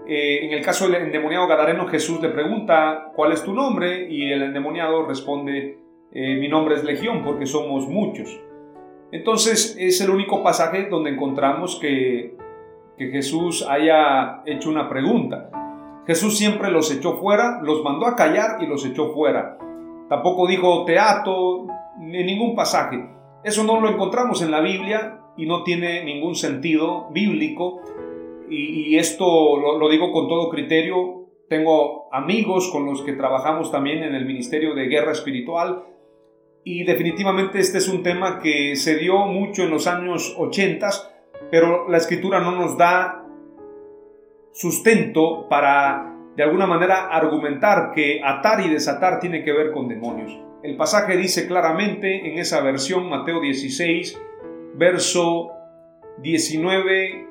eh, 0.05 0.45
en 0.45 0.51
el 0.51 0.63
caso 0.63 0.89
del 0.89 1.01
endemoniado 1.01 1.47
Gadareno, 1.47 1.87
Jesús 1.87 2.21
le 2.21 2.29
pregunta, 2.29 3.11
¿cuál 3.15 3.31
es 3.31 3.43
tu 3.43 3.53
nombre? 3.53 4.07
Y 4.09 4.31
el 4.31 4.43
endemoniado 4.43 5.05
responde, 5.05 5.79
eh, 6.11 6.35
mi 6.35 6.49
nombre 6.49 6.75
es 6.75 6.83
Legión 6.83 7.23
porque 7.23 7.45
somos 7.45 7.87
muchos. 7.87 8.41
Entonces 9.13 9.77
es 9.79 10.01
el 10.01 10.09
único 10.09 10.41
pasaje 10.41 10.87
donde 10.89 11.11
encontramos 11.11 11.77
que, 11.79 12.35
Jesús 12.97 13.67
haya 13.67 14.43
hecho 14.45 14.69
una 14.69 14.87
pregunta. 14.87 15.49
Jesús 16.07 16.37
siempre 16.37 16.71
los 16.71 16.89
echó 16.89 17.17
fuera, 17.17 17.59
los 17.61 17.83
mandó 17.83 18.07
a 18.07 18.15
callar 18.15 18.63
y 18.63 18.65
los 18.65 18.85
echó 18.85 19.13
fuera. 19.13 19.57
Tampoco 20.07 20.47
dijo 20.47 20.85
teatro, 20.85 21.67
ni 21.99 22.23
ningún 22.23 22.55
pasaje. 22.55 23.05
Eso 23.43 23.65
no 23.65 23.81
lo 23.81 23.89
encontramos 23.89 24.41
en 24.41 24.51
la 24.51 24.61
Biblia 24.61 25.19
y 25.35 25.45
no 25.45 25.63
tiene 25.63 26.05
ningún 26.05 26.35
sentido 26.35 27.09
bíblico 27.11 27.81
y, 28.49 28.95
esto 28.97 29.57
lo, 29.57 29.89
digo 29.89 30.11
con 30.11 30.27
todo 30.27 30.49
criterio, 30.49 31.25
tengo 31.49 32.07
amigos 32.13 32.69
con 32.71 32.85
los 32.85 33.01
que 33.01 33.13
trabajamos 33.13 33.71
también 33.71 34.03
en 34.03 34.15
el 34.15 34.25
Ministerio 34.25 34.75
de 34.75 34.85
Guerra 34.85 35.11
Espiritual 35.11 35.83
y 36.63 36.83
definitivamente 36.83 37.59
este 37.59 37.77
es 37.77 37.87
un 37.87 38.03
tema 38.03 38.39
que 38.39 38.75
se 38.75 38.95
dio 38.95 39.25
mucho 39.25 39.63
en 39.63 39.69
los 39.69 39.87
años 39.87 40.33
80, 40.37 40.89
pero 41.51 41.89
la 41.89 41.97
escritura 41.97 42.39
no 42.39 42.51
nos 42.51 42.77
da 42.77 43.25
sustento 44.53 45.47
para 45.49 46.09
de 46.35 46.43
alguna 46.43 46.65
manera 46.65 47.07
argumentar 47.09 47.91
que 47.93 48.21
atar 48.23 48.61
y 48.61 48.69
desatar 48.69 49.19
tiene 49.19 49.43
que 49.43 49.51
ver 49.53 49.71
con 49.71 49.87
demonios. 49.87 50.39
El 50.63 50.77
pasaje 50.77 51.17
dice 51.17 51.47
claramente 51.47 52.27
en 52.27 52.39
esa 52.39 52.61
versión, 52.61 53.09
Mateo 53.09 53.41
16, 53.41 54.19
verso 54.75 55.51
19 56.19 57.27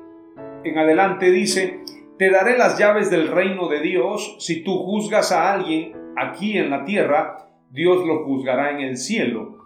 en 0.63 0.77
adelante 0.77 1.31
dice, 1.31 1.81
te 2.17 2.29
daré 2.29 2.57
las 2.57 2.77
llaves 2.77 3.09
del 3.09 3.27
reino 3.29 3.67
de 3.67 3.81
Dios, 3.81 4.37
si 4.39 4.63
tú 4.63 4.77
juzgas 4.77 5.31
a 5.31 5.51
alguien 5.51 5.93
aquí 6.15 6.57
en 6.57 6.69
la 6.69 6.85
tierra, 6.85 7.49
Dios 7.73 8.05
lo 8.05 8.23
juzgará 8.23 8.69
en 8.69 8.81
el 8.81 8.97
cielo. 8.97 9.57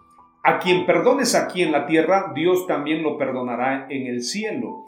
A 0.42 0.60
quien 0.60 0.86
perdones 0.86 1.36
aquí 1.36 1.62
en 1.62 1.74
la 1.74 1.86
tierra, 1.86 2.32
Dios 2.34 2.66
también 2.66 3.04
lo 3.04 3.18
perdonará 3.18 3.86
en 3.90 4.08
el 4.08 4.22
cielo. 4.24 4.86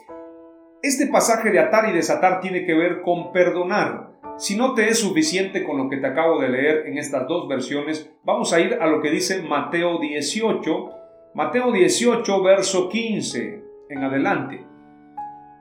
Este 0.82 1.06
pasaje 1.06 1.50
de 1.50 1.58
atar 1.58 1.90
y 1.90 1.92
desatar 1.92 2.40
tiene 2.40 2.64
que 2.64 2.72
ver 2.72 3.02
con 3.02 3.30
perdonar. 3.30 4.12
Si 4.38 4.56
no 4.56 4.72
te 4.72 4.88
es 4.88 5.00
suficiente 5.00 5.64
con 5.64 5.76
lo 5.76 5.90
que 5.90 5.98
te 5.98 6.06
acabo 6.06 6.40
de 6.40 6.48
leer 6.48 6.86
en 6.86 6.96
estas 6.96 7.28
dos 7.28 7.46
versiones, 7.46 8.10
vamos 8.24 8.54
a 8.54 8.60
ir 8.60 8.78
a 8.80 8.86
lo 8.86 9.02
que 9.02 9.10
dice 9.10 9.42
Mateo 9.42 9.98
18, 9.98 10.90
Mateo 11.34 11.72
18, 11.72 12.42
verso 12.42 12.88
15 12.88 13.62
en 13.90 14.02
adelante. 14.02 14.64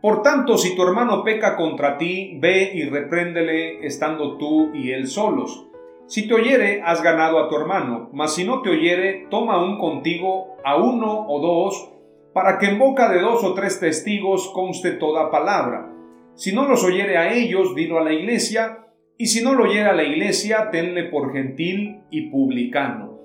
Por 0.01 0.21
tanto, 0.21 0.57
si 0.57 0.77
tu 0.77 0.83
hermano 0.83 1.25
peca 1.25 1.57
contra 1.57 1.97
ti, 1.97 2.37
ve 2.39 2.71
y 2.73 2.83
repréndele 2.83 3.85
estando 3.85 4.37
tú 4.37 4.73
y 4.73 4.91
él 4.91 5.07
solos. 5.07 5.68
Si 6.09 6.27
te 6.27 6.33
oyere, 6.33 6.81
has 6.83 7.03
ganado 7.03 7.37
a 7.37 7.47
tu 7.47 7.55
hermano, 7.55 8.09
mas 8.13 8.33
si 8.33 8.43
no 8.43 8.63
te 8.63 8.71
oyere, 8.71 9.27
toma 9.29 9.63
un 9.63 9.77
contigo 9.77 10.57
a 10.65 10.75
uno 10.75 11.27
o 11.27 11.39
dos, 11.39 11.91
para 12.33 12.57
que 12.57 12.65
en 12.65 12.79
boca 12.79 13.09
de 13.09 13.21
dos 13.21 13.43
o 13.43 13.53
tres 13.53 13.79
testigos 13.79 14.49
conste 14.51 14.93
toda 14.93 15.29
palabra. 15.29 15.93
Si 16.33 16.51
no 16.51 16.67
los 16.67 16.83
oyere 16.83 17.19
a 17.19 17.31
ellos, 17.31 17.75
dilo 17.75 17.99
a 17.99 18.03
la 18.03 18.11
iglesia, 18.11 18.87
y 19.19 19.27
si 19.27 19.43
no 19.43 19.53
lo 19.53 19.65
oyere 19.65 19.87
a 19.87 19.93
la 19.93 20.01
iglesia, 20.01 20.71
tenle 20.71 21.03
por 21.03 21.31
gentil 21.31 22.01
y 22.09 22.31
publicano. 22.31 23.19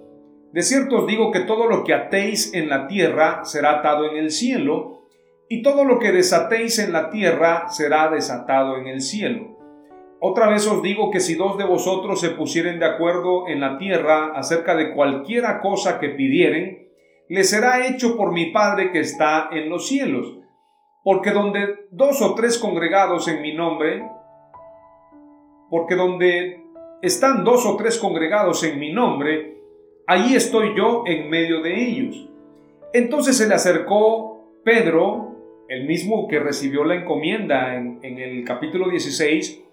De 0.53 0.61
cierto 0.61 0.99
os 0.99 1.07
digo 1.07 1.33
que 1.33 1.41
todo 1.41 1.67
lo 1.67 1.85
que 1.85 1.95
atéis 1.95 2.53
en 2.53 2.69
la 2.69 2.87
tierra 2.87 3.47
será 3.47 3.79
atado 3.79 4.11
en 4.11 4.19
el 4.19 4.31
cielo, 4.31 5.07
y 5.49 5.63
todo 5.63 5.87
lo 5.87 5.99
que 5.99 6.13
desatéis 6.13 6.79
en 6.79 6.93
la 6.93 7.09
tierra 7.09 7.71
será 7.71 8.11
desatado 8.11 8.77
en 8.77 8.89
el 8.89 9.01
cielo. 9.01 9.54
Otra 10.27 10.49
vez 10.49 10.67
os 10.67 10.81
digo 10.81 11.11
que 11.11 11.21
si 11.21 11.35
dos 11.35 11.59
de 11.59 11.65
vosotros 11.65 12.19
se 12.19 12.31
pusieren 12.31 12.79
de 12.79 12.87
acuerdo 12.87 13.47
en 13.47 13.61
la 13.61 13.77
tierra 13.77 14.33
acerca 14.35 14.75
de 14.75 14.95
cualquiera 14.95 15.61
cosa 15.61 16.01
que 16.01 16.09
pidieren, 16.09 16.89
le 17.29 17.45
será 17.45 17.87
hecho 17.87 18.17
por 18.17 18.33
mi 18.33 18.47
Padre 18.47 18.91
que 18.91 19.01
está 19.01 19.51
en 19.53 19.69
los 19.69 19.87
cielos. 19.87 20.39
Porque 21.03 21.31
donde 21.31 21.89
dos 21.91 22.23
o 22.23 22.35
tres 22.35 22.57
congregados 22.57 23.29
en 23.29 23.43
mi 23.43 23.53
nombre, 23.53 24.03
porque 25.69 25.95
donde 25.95 26.65
están 27.03 27.45
dos 27.45 27.67
o 27.67 27.77
tres 27.77 27.99
congregados 27.99 28.65
en 28.65 28.81
mi 28.81 28.95
nombre, 28.95 29.59
allí 30.07 30.35
estoy 30.35 30.75
yo 30.75 31.03
en 31.05 31.29
medio 31.29 31.61
de 31.61 31.85
ellos. 31.85 32.31
Entonces 32.95 33.37
se 33.37 33.47
le 33.47 33.57
acercó 33.57 34.43
Pedro, 34.65 35.35
el 35.69 35.87
mismo 35.87 36.29
que 36.29 36.41
recibió 36.41 36.83
la 36.85 36.95
encomienda 36.95 37.77
en, 37.77 37.99
el 38.03 38.43
capítulo 38.45 38.89
16, 38.89 39.65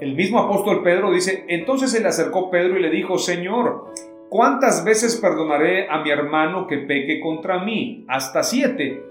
el 0.00 0.14
mismo 0.14 0.38
apóstol 0.38 0.82
Pedro 0.82 1.10
dice, 1.10 1.44
entonces 1.48 1.90
se 1.90 2.00
le 2.00 2.08
acercó 2.08 2.50
Pedro 2.50 2.78
y 2.78 2.82
le 2.82 2.90
dijo, 2.90 3.18
Señor, 3.18 3.92
¿cuántas 4.28 4.84
veces 4.84 5.16
perdonaré 5.16 5.88
a 5.88 6.02
mi 6.02 6.10
hermano 6.10 6.66
que 6.66 6.78
peque 6.78 7.20
contra 7.20 7.64
mí? 7.64 8.04
Hasta 8.08 8.42
siete. 8.42 9.02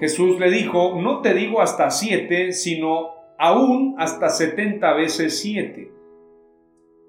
Jesús 0.00 0.38
le 0.38 0.50
dijo, 0.50 1.00
no 1.00 1.22
te 1.22 1.32
digo 1.32 1.62
hasta 1.62 1.90
siete, 1.90 2.52
sino 2.52 3.10
aún 3.38 3.94
hasta 3.98 4.28
setenta 4.28 4.92
veces 4.92 5.40
siete. 5.40 5.92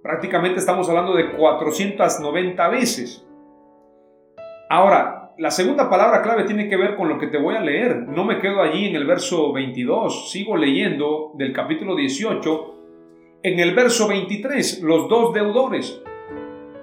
Prácticamente 0.02 0.60
estamos 0.60 0.88
hablando 0.88 1.14
de 1.14 1.34
490 1.34 2.70
veces. 2.70 3.28
Ahora, 4.70 5.34
la 5.38 5.52
segunda 5.52 5.90
palabra 5.90 6.22
clave 6.22 6.46
tiene 6.46 6.70
que 6.70 6.78
ver 6.78 6.96
con 6.96 7.10
lo 7.10 7.20
que 7.20 7.28
te 7.28 7.38
voy 7.38 7.56
a 7.56 7.62
leer. 7.62 8.08
No 8.08 8.24
me 8.24 8.40
quedo 8.40 8.62
allí 8.62 8.88
en 8.88 8.96
el 8.96 9.06
verso 9.06 9.52
22, 9.52 10.32
sigo 10.32 10.56
leyendo 10.56 11.34
del 11.36 11.52
capítulo 11.52 11.96
18. 11.96 12.79
En 13.42 13.58
el 13.58 13.74
verso 13.74 14.10
23, 14.10 14.82
los 14.82 15.08
dos 15.08 15.34
deudores. 15.34 16.02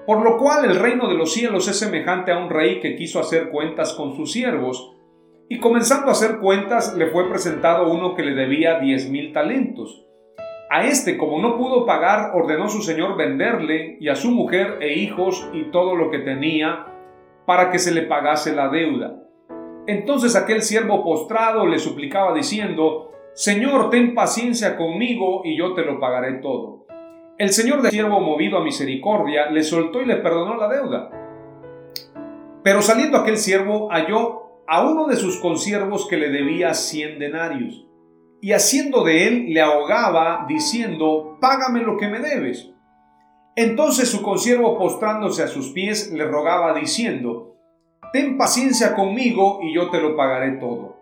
Por 0.06 0.22
lo 0.22 0.38
cual 0.38 0.64
el 0.64 0.76
reino 0.76 1.06
de 1.06 1.14
los 1.14 1.34
cielos 1.34 1.68
es 1.68 1.78
semejante 1.78 2.32
a 2.32 2.38
un 2.38 2.48
rey 2.48 2.80
que 2.80 2.96
quiso 2.96 3.20
hacer 3.20 3.50
cuentas 3.50 3.92
con 3.92 4.16
sus 4.16 4.32
siervos. 4.32 4.96
Y 5.50 5.58
comenzando 5.58 6.08
a 6.08 6.12
hacer 6.12 6.38
cuentas, 6.38 6.96
le 6.96 7.08
fue 7.08 7.28
presentado 7.28 7.92
uno 7.92 8.14
que 8.14 8.22
le 8.22 8.34
debía 8.34 8.80
diez 8.80 9.10
mil 9.10 9.34
talentos. 9.34 10.06
A 10.70 10.86
este, 10.86 11.18
como 11.18 11.42
no 11.42 11.58
pudo 11.58 11.84
pagar, 11.84 12.30
ordenó 12.34 12.70
su 12.70 12.80
señor 12.80 13.18
venderle 13.18 13.98
y 14.00 14.08
a 14.08 14.16
su 14.16 14.30
mujer 14.30 14.78
e 14.80 14.94
hijos 14.94 15.46
y 15.52 15.64
todo 15.64 15.94
lo 15.94 16.10
que 16.10 16.20
tenía 16.20 16.86
para 17.44 17.70
que 17.70 17.78
se 17.78 17.92
le 17.92 18.00
pagase 18.00 18.56
la 18.56 18.70
deuda. 18.70 19.22
Entonces 19.86 20.34
aquel 20.34 20.62
siervo 20.62 21.04
postrado 21.04 21.66
le 21.66 21.78
suplicaba 21.78 22.32
diciendo, 22.32 23.12
Señor, 23.36 23.90
ten 23.90 24.14
paciencia 24.14 24.78
conmigo 24.78 25.42
y 25.44 25.58
yo 25.58 25.74
te 25.74 25.84
lo 25.84 26.00
pagaré 26.00 26.38
todo. 26.38 26.86
El 27.36 27.50
señor 27.50 27.82
del 27.82 27.90
siervo, 27.90 28.18
movido 28.18 28.56
a 28.56 28.64
misericordia, 28.64 29.50
le 29.50 29.62
soltó 29.62 30.00
y 30.00 30.06
le 30.06 30.16
perdonó 30.16 30.56
la 30.56 30.68
deuda. 30.68 31.10
Pero 32.62 32.80
saliendo 32.80 33.18
aquel 33.18 33.36
siervo 33.36 33.90
halló 33.90 34.62
a 34.66 34.88
uno 34.88 35.06
de 35.06 35.16
sus 35.16 35.38
consiervos 35.38 36.08
que 36.08 36.16
le 36.16 36.30
debía 36.30 36.72
cien 36.72 37.18
denarios, 37.18 37.86
y 38.40 38.52
haciendo 38.52 39.04
de 39.04 39.28
él 39.28 39.52
le 39.52 39.60
ahogaba, 39.60 40.46
diciendo, 40.48 41.36
Págame 41.38 41.82
lo 41.82 41.98
que 41.98 42.08
me 42.08 42.20
debes. 42.20 42.70
Entonces 43.54 44.08
su 44.08 44.22
consiervo 44.22 44.78
postrándose 44.78 45.42
a 45.42 45.48
sus 45.48 45.72
pies 45.72 46.10
le 46.10 46.24
rogaba 46.24 46.72
diciendo, 46.72 47.54
Ten 48.14 48.38
paciencia 48.38 48.94
conmigo 48.94 49.60
y 49.62 49.74
yo 49.74 49.90
te 49.90 50.00
lo 50.00 50.16
pagaré 50.16 50.52
todo. 50.52 50.95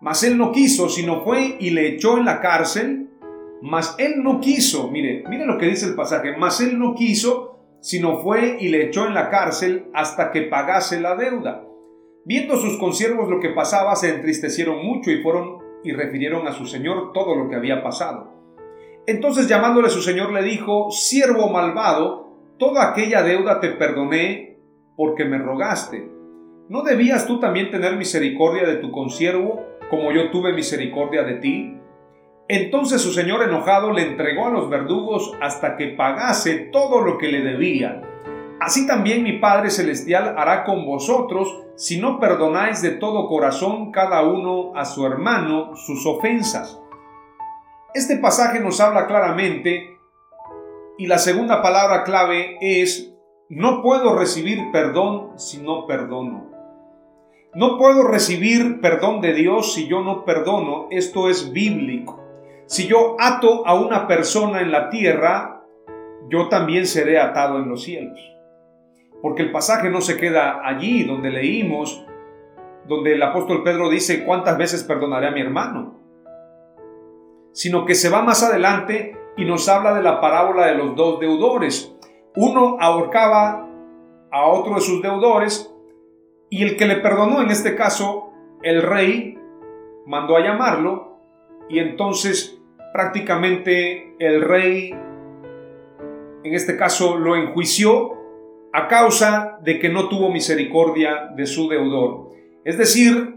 Mas 0.00 0.22
él 0.24 0.36
no 0.36 0.52
quiso, 0.52 0.88
sino 0.88 1.24
fue 1.24 1.56
y 1.58 1.70
le 1.70 1.88
echó 1.88 2.18
en 2.18 2.26
la 2.26 2.40
cárcel. 2.40 3.10
Mas 3.62 3.94
él 3.98 4.22
no 4.22 4.40
quiso, 4.40 4.90
mire, 4.90 5.24
mire 5.28 5.46
lo 5.46 5.56
que 5.58 5.66
dice 5.66 5.86
el 5.86 5.94
pasaje, 5.94 6.36
mas 6.36 6.60
él 6.60 6.78
no 6.78 6.94
quiso, 6.94 7.58
sino 7.80 8.18
fue 8.18 8.58
y 8.60 8.68
le 8.68 8.84
echó 8.84 9.06
en 9.06 9.14
la 9.14 9.30
cárcel 9.30 9.86
hasta 9.94 10.30
que 10.30 10.42
pagase 10.42 11.00
la 11.00 11.16
deuda. 11.16 11.64
Viendo 12.26 12.56
sus 12.56 12.78
consiervos 12.78 13.30
lo 13.30 13.40
que 13.40 13.50
pasaba, 13.50 13.96
se 13.96 14.14
entristecieron 14.14 14.84
mucho 14.84 15.10
y 15.10 15.22
fueron 15.22 15.58
y 15.82 15.92
refirieron 15.92 16.46
a 16.46 16.52
su 16.52 16.66
señor 16.66 17.12
todo 17.12 17.34
lo 17.34 17.48
que 17.48 17.56
había 17.56 17.82
pasado. 17.82 18.32
Entonces 19.06 19.48
llamándole 19.48 19.88
su 19.88 20.02
señor 20.02 20.32
le 20.32 20.42
dijo, 20.42 20.90
siervo 20.90 21.48
malvado, 21.48 22.36
toda 22.58 22.90
aquella 22.90 23.22
deuda 23.22 23.60
te 23.60 23.70
perdoné 23.70 24.58
porque 24.96 25.24
me 25.24 25.38
rogaste. 25.38 26.10
¿No 26.68 26.82
debías 26.82 27.26
tú 27.26 27.38
también 27.38 27.70
tener 27.70 27.96
misericordia 27.96 28.66
de 28.66 28.76
tu 28.76 28.90
consiervo 28.90 29.65
como 29.90 30.12
yo 30.12 30.30
tuve 30.30 30.52
misericordia 30.52 31.22
de 31.22 31.34
ti? 31.34 31.80
Entonces 32.48 33.02
su 33.02 33.12
señor 33.12 33.42
enojado 33.42 33.92
le 33.92 34.02
entregó 34.02 34.46
a 34.46 34.50
los 34.50 34.70
verdugos 34.70 35.32
hasta 35.40 35.76
que 35.76 35.88
pagase 35.88 36.56
todo 36.72 37.00
lo 37.00 37.18
que 37.18 37.28
le 37.28 37.40
debía. 37.40 38.02
Así 38.60 38.86
también 38.86 39.22
mi 39.22 39.34
Padre 39.34 39.70
Celestial 39.70 40.34
hará 40.38 40.64
con 40.64 40.86
vosotros 40.86 41.62
si 41.74 42.00
no 42.00 42.18
perdonáis 42.18 42.80
de 42.82 42.90
todo 42.90 43.28
corazón 43.28 43.92
cada 43.92 44.22
uno 44.22 44.72
a 44.74 44.84
su 44.84 45.04
hermano 45.04 45.76
sus 45.76 46.06
ofensas. 46.06 46.80
Este 47.94 48.16
pasaje 48.16 48.60
nos 48.60 48.80
habla 48.80 49.06
claramente 49.06 49.98
y 50.98 51.06
la 51.06 51.18
segunda 51.18 51.62
palabra 51.62 52.04
clave 52.04 52.56
es, 52.60 53.12
no 53.48 53.82
puedo 53.82 54.16
recibir 54.16 54.70
perdón 54.72 55.38
si 55.38 55.58
no 55.58 55.86
perdono. 55.86 56.55
No 57.56 57.78
puedo 57.78 58.06
recibir 58.06 58.82
perdón 58.82 59.22
de 59.22 59.32
Dios 59.32 59.72
si 59.72 59.88
yo 59.88 60.02
no 60.02 60.26
perdono. 60.26 60.88
Esto 60.90 61.30
es 61.30 61.52
bíblico. 61.52 62.20
Si 62.66 62.86
yo 62.86 63.16
ato 63.18 63.66
a 63.66 63.74
una 63.74 64.06
persona 64.06 64.60
en 64.60 64.70
la 64.70 64.90
tierra, 64.90 65.62
yo 66.28 66.48
también 66.48 66.86
seré 66.86 67.18
atado 67.18 67.58
en 67.58 67.68
los 67.68 67.82
cielos. 67.82 68.20
Porque 69.22 69.42
el 69.42 69.52
pasaje 69.52 69.88
no 69.88 70.02
se 70.02 70.18
queda 70.18 70.60
allí 70.62 71.04
donde 71.04 71.30
leímos, 71.30 72.04
donde 72.86 73.14
el 73.14 73.22
apóstol 73.22 73.62
Pedro 73.64 73.88
dice, 73.88 74.24
¿cuántas 74.26 74.58
veces 74.58 74.84
perdonaré 74.84 75.28
a 75.28 75.32
mi 75.32 75.40
hermano? 75.40 75.96
sino 77.56 77.86
que 77.86 77.94
se 77.94 78.10
va 78.10 78.20
más 78.20 78.42
adelante 78.42 79.16
y 79.34 79.46
nos 79.46 79.66
habla 79.70 79.94
de 79.94 80.02
la 80.02 80.20
parábola 80.20 80.66
de 80.66 80.74
los 80.74 80.94
dos 80.94 81.18
deudores. 81.20 81.96
Uno 82.36 82.76
ahorcaba 82.78 83.66
a 84.30 84.46
otro 84.48 84.74
de 84.74 84.82
sus 84.82 85.00
deudores 85.00 85.74
y 86.50 86.62
el 86.62 86.76
que 86.76 86.86
le 86.86 86.96
perdonó, 86.96 87.42
en 87.42 87.50
este 87.50 87.74
caso 87.74 88.32
el 88.62 88.82
rey, 88.82 89.38
mandó 90.06 90.36
a 90.36 90.40
llamarlo 90.40 91.18
y 91.68 91.78
entonces 91.78 92.60
prácticamente 92.92 94.14
el 94.18 94.42
rey, 94.42 94.90
en 96.44 96.54
este 96.54 96.76
caso, 96.76 97.16
lo 97.16 97.36
enjuició 97.36 98.12
a 98.72 98.88
causa 98.88 99.58
de 99.62 99.78
que 99.78 99.88
no 99.88 100.08
tuvo 100.08 100.30
misericordia 100.30 101.30
de 101.34 101.46
su 101.46 101.68
deudor. 101.68 102.30
Es 102.64 102.78
decir, 102.78 103.36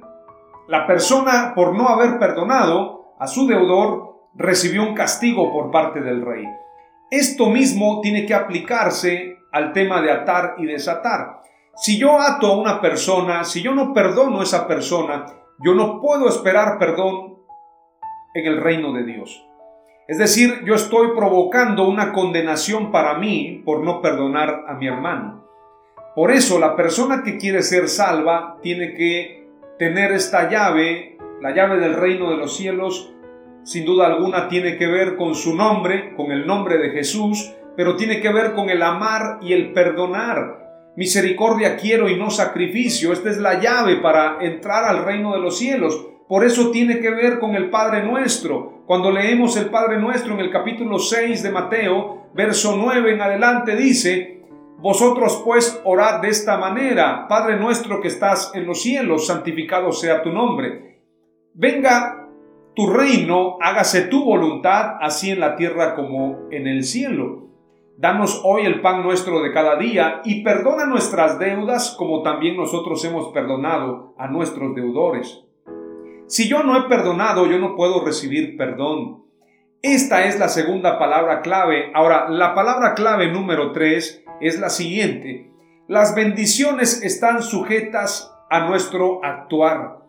la 0.67 0.85
persona 0.85 1.53
por 1.55 1.75
no 1.75 1.87
haber 1.87 2.19
perdonado 2.19 3.13
a 3.19 3.27
su 3.27 3.47
deudor 3.47 4.27
recibió 4.35 4.83
un 4.83 4.93
castigo 4.93 5.51
por 5.51 5.71
parte 5.71 6.01
del 6.01 6.23
rey. 6.23 6.45
Esto 7.09 7.49
mismo 7.49 8.01
tiene 8.01 8.25
que 8.25 8.35
aplicarse 8.35 9.37
al 9.51 9.73
tema 9.73 10.01
de 10.01 10.11
atar 10.11 10.55
y 10.57 10.65
desatar. 10.65 11.38
Si 11.81 11.97
yo 11.97 12.19
ato 12.19 12.47
a 12.47 12.57
una 12.57 12.81
persona, 12.81 13.45
si 13.45 13.61
yo 13.61 13.73
no 13.73 13.93
perdono 13.93 14.41
a 14.41 14.43
esa 14.43 14.67
persona, 14.67 15.27
yo 15.59 15.73
no 15.73 16.01
puedo 16.01 16.27
esperar 16.27 16.77
perdón 16.77 17.37
en 18.33 18.45
el 18.47 18.61
reino 18.61 18.91
de 18.91 19.03
Dios. 19.03 19.45
Es 20.05 20.17
decir, 20.17 20.65
yo 20.65 20.75
estoy 20.75 21.11
provocando 21.15 21.87
una 21.87 22.11
condenación 22.11 22.91
para 22.91 23.13
mí 23.17 23.61
por 23.63 23.85
no 23.85 24.01
perdonar 24.01 24.65
a 24.67 24.73
mi 24.73 24.87
hermano. 24.87 25.45
Por 26.15 26.31
eso 26.31 26.59
la 26.59 26.75
persona 26.75 27.23
que 27.23 27.37
quiere 27.37 27.63
ser 27.63 27.87
salva 27.87 28.57
tiene 28.61 28.93
que 28.93 29.47
tener 29.77 30.11
esta 30.11 30.49
llave, 30.49 31.17
la 31.39 31.55
llave 31.55 31.79
del 31.79 31.95
reino 31.95 32.29
de 32.29 32.35
los 32.35 32.57
cielos, 32.57 33.13
sin 33.63 33.85
duda 33.85 34.07
alguna 34.07 34.49
tiene 34.49 34.75
que 34.75 34.87
ver 34.87 35.15
con 35.15 35.33
su 35.33 35.55
nombre, 35.55 36.13
con 36.17 36.33
el 36.33 36.45
nombre 36.45 36.77
de 36.77 36.89
Jesús, 36.89 37.53
pero 37.77 37.95
tiene 37.95 38.19
que 38.19 38.33
ver 38.33 38.51
con 38.51 38.69
el 38.69 38.83
amar 38.83 39.37
y 39.41 39.53
el 39.53 39.71
perdonar. 39.71 40.68
Misericordia 40.99 41.77
quiero 41.77 42.09
y 42.09 42.17
no 42.17 42.29
sacrificio. 42.29 43.13
Esta 43.13 43.29
es 43.29 43.37
la 43.37 43.61
llave 43.61 44.01
para 44.01 44.39
entrar 44.41 44.83
al 44.83 45.05
reino 45.05 45.31
de 45.31 45.39
los 45.39 45.57
cielos. 45.57 46.09
Por 46.27 46.43
eso 46.43 46.71
tiene 46.71 46.99
que 46.99 47.09
ver 47.09 47.39
con 47.39 47.55
el 47.55 47.69
Padre 47.69 48.03
nuestro. 48.03 48.83
Cuando 48.85 49.09
leemos 49.09 49.55
el 49.55 49.67
Padre 49.67 49.97
nuestro 49.97 50.33
en 50.33 50.41
el 50.41 50.51
capítulo 50.51 50.99
6 50.99 51.41
de 51.41 51.51
Mateo, 51.51 52.27
verso 52.33 52.75
9 52.75 53.13
en 53.13 53.21
adelante, 53.21 53.77
dice, 53.77 54.41
Vosotros 54.79 55.41
pues 55.45 55.79
orad 55.85 56.19
de 56.19 56.27
esta 56.27 56.57
manera, 56.57 57.29
Padre 57.29 57.55
nuestro 57.55 58.01
que 58.01 58.09
estás 58.09 58.51
en 58.53 58.65
los 58.65 58.81
cielos, 58.81 59.25
santificado 59.25 59.93
sea 59.93 60.21
tu 60.21 60.33
nombre. 60.33 60.99
Venga 61.53 62.27
tu 62.75 62.87
reino, 62.87 63.55
hágase 63.61 64.01
tu 64.07 64.25
voluntad, 64.25 64.97
así 64.99 65.31
en 65.31 65.39
la 65.39 65.55
tierra 65.55 65.95
como 65.95 66.49
en 66.51 66.67
el 66.67 66.83
cielo. 66.83 67.48
Danos 68.01 68.39
hoy 68.45 68.65
el 68.65 68.79
pan 68.79 69.03
nuestro 69.03 69.41
de 69.41 69.51
cada 69.51 69.75
día 69.75 70.21
y 70.23 70.41
perdona 70.41 70.85
nuestras 70.85 71.37
deudas 71.37 71.97
como 71.99 72.23
también 72.23 72.55
nosotros 72.55 73.03
hemos 73.03 73.33
perdonado 73.33 74.15
a 74.17 74.29
nuestros 74.29 74.73
deudores. 74.73 75.43
Si 76.25 76.47
yo 76.47 76.63
no 76.63 76.77
he 76.77 76.87
perdonado, 76.87 77.45
yo 77.45 77.59
no 77.59 77.75
puedo 77.75 78.05
recibir 78.05 78.55
perdón. 78.55 79.25
Esta 79.81 80.27
es 80.27 80.39
la 80.39 80.47
segunda 80.47 80.97
palabra 80.97 81.41
clave. 81.41 81.91
Ahora, 81.93 82.29
la 82.29 82.55
palabra 82.55 82.93
clave 82.93 83.33
número 83.33 83.73
tres 83.73 84.23
es 84.39 84.61
la 84.61 84.69
siguiente. 84.69 85.51
Las 85.89 86.15
bendiciones 86.15 87.03
están 87.03 87.43
sujetas 87.43 88.33
a 88.49 88.61
nuestro 88.61 89.25
actuar. 89.25 90.05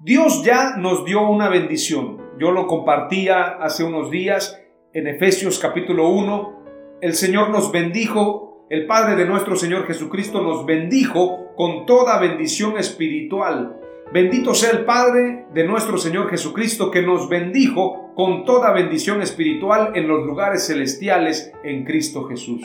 Dios 0.00 0.42
ya 0.42 0.76
nos 0.76 1.04
dio 1.04 1.20
una 1.28 1.48
bendición. 1.48 2.20
Yo 2.40 2.50
lo 2.50 2.66
compartía 2.66 3.58
hace 3.60 3.84
unos 3.84 4.10
días 4.10 4.60
en 4.92 5.06
Efesios 5.06 5.60
capítulo 5.60 6.08
1 6.08 6.61
el 7.02 7.14
Señor 7.14 7.50
nos 7.50 7.72
bendijo, 7.72 8.64
el 8.70 8.86
Padre 8.86 9.16
de 9.16 9.26
nuestro 9.26 9.56
Señor 9.56 9.88
Jesucristo 9.88 10.40
nos 10.40 10.64
bendijo 10.64 11.52
con 11.56 11.84
toda 11.84 12.20
bendición 12.20 12.78
espiritual. 12.78 13.76
Bendito 14.12 14.54
sea 14.54 14.70
el 14.70 14.84
Padre 14.84 15.46
de 15.52 15.64
nuestro 15.64 15.98
Señor 15.98 16.30
Jesucristo 16.30 16.92
que 16.92 17.02
nos 17.02 17.28
bendijo 17.28 18.14
con 18.14 18.44
toda 18.44 18.72
bendición 18.72 19.20
espiritual 19.20 19.90
en 19.96 20.06
los 20.06 20.24
lugares 20.24 20.68
celestiales 20.68 21.52
en 21.64 21.84
Cristo 21.84 22.28
Jesús. 22.28 22.62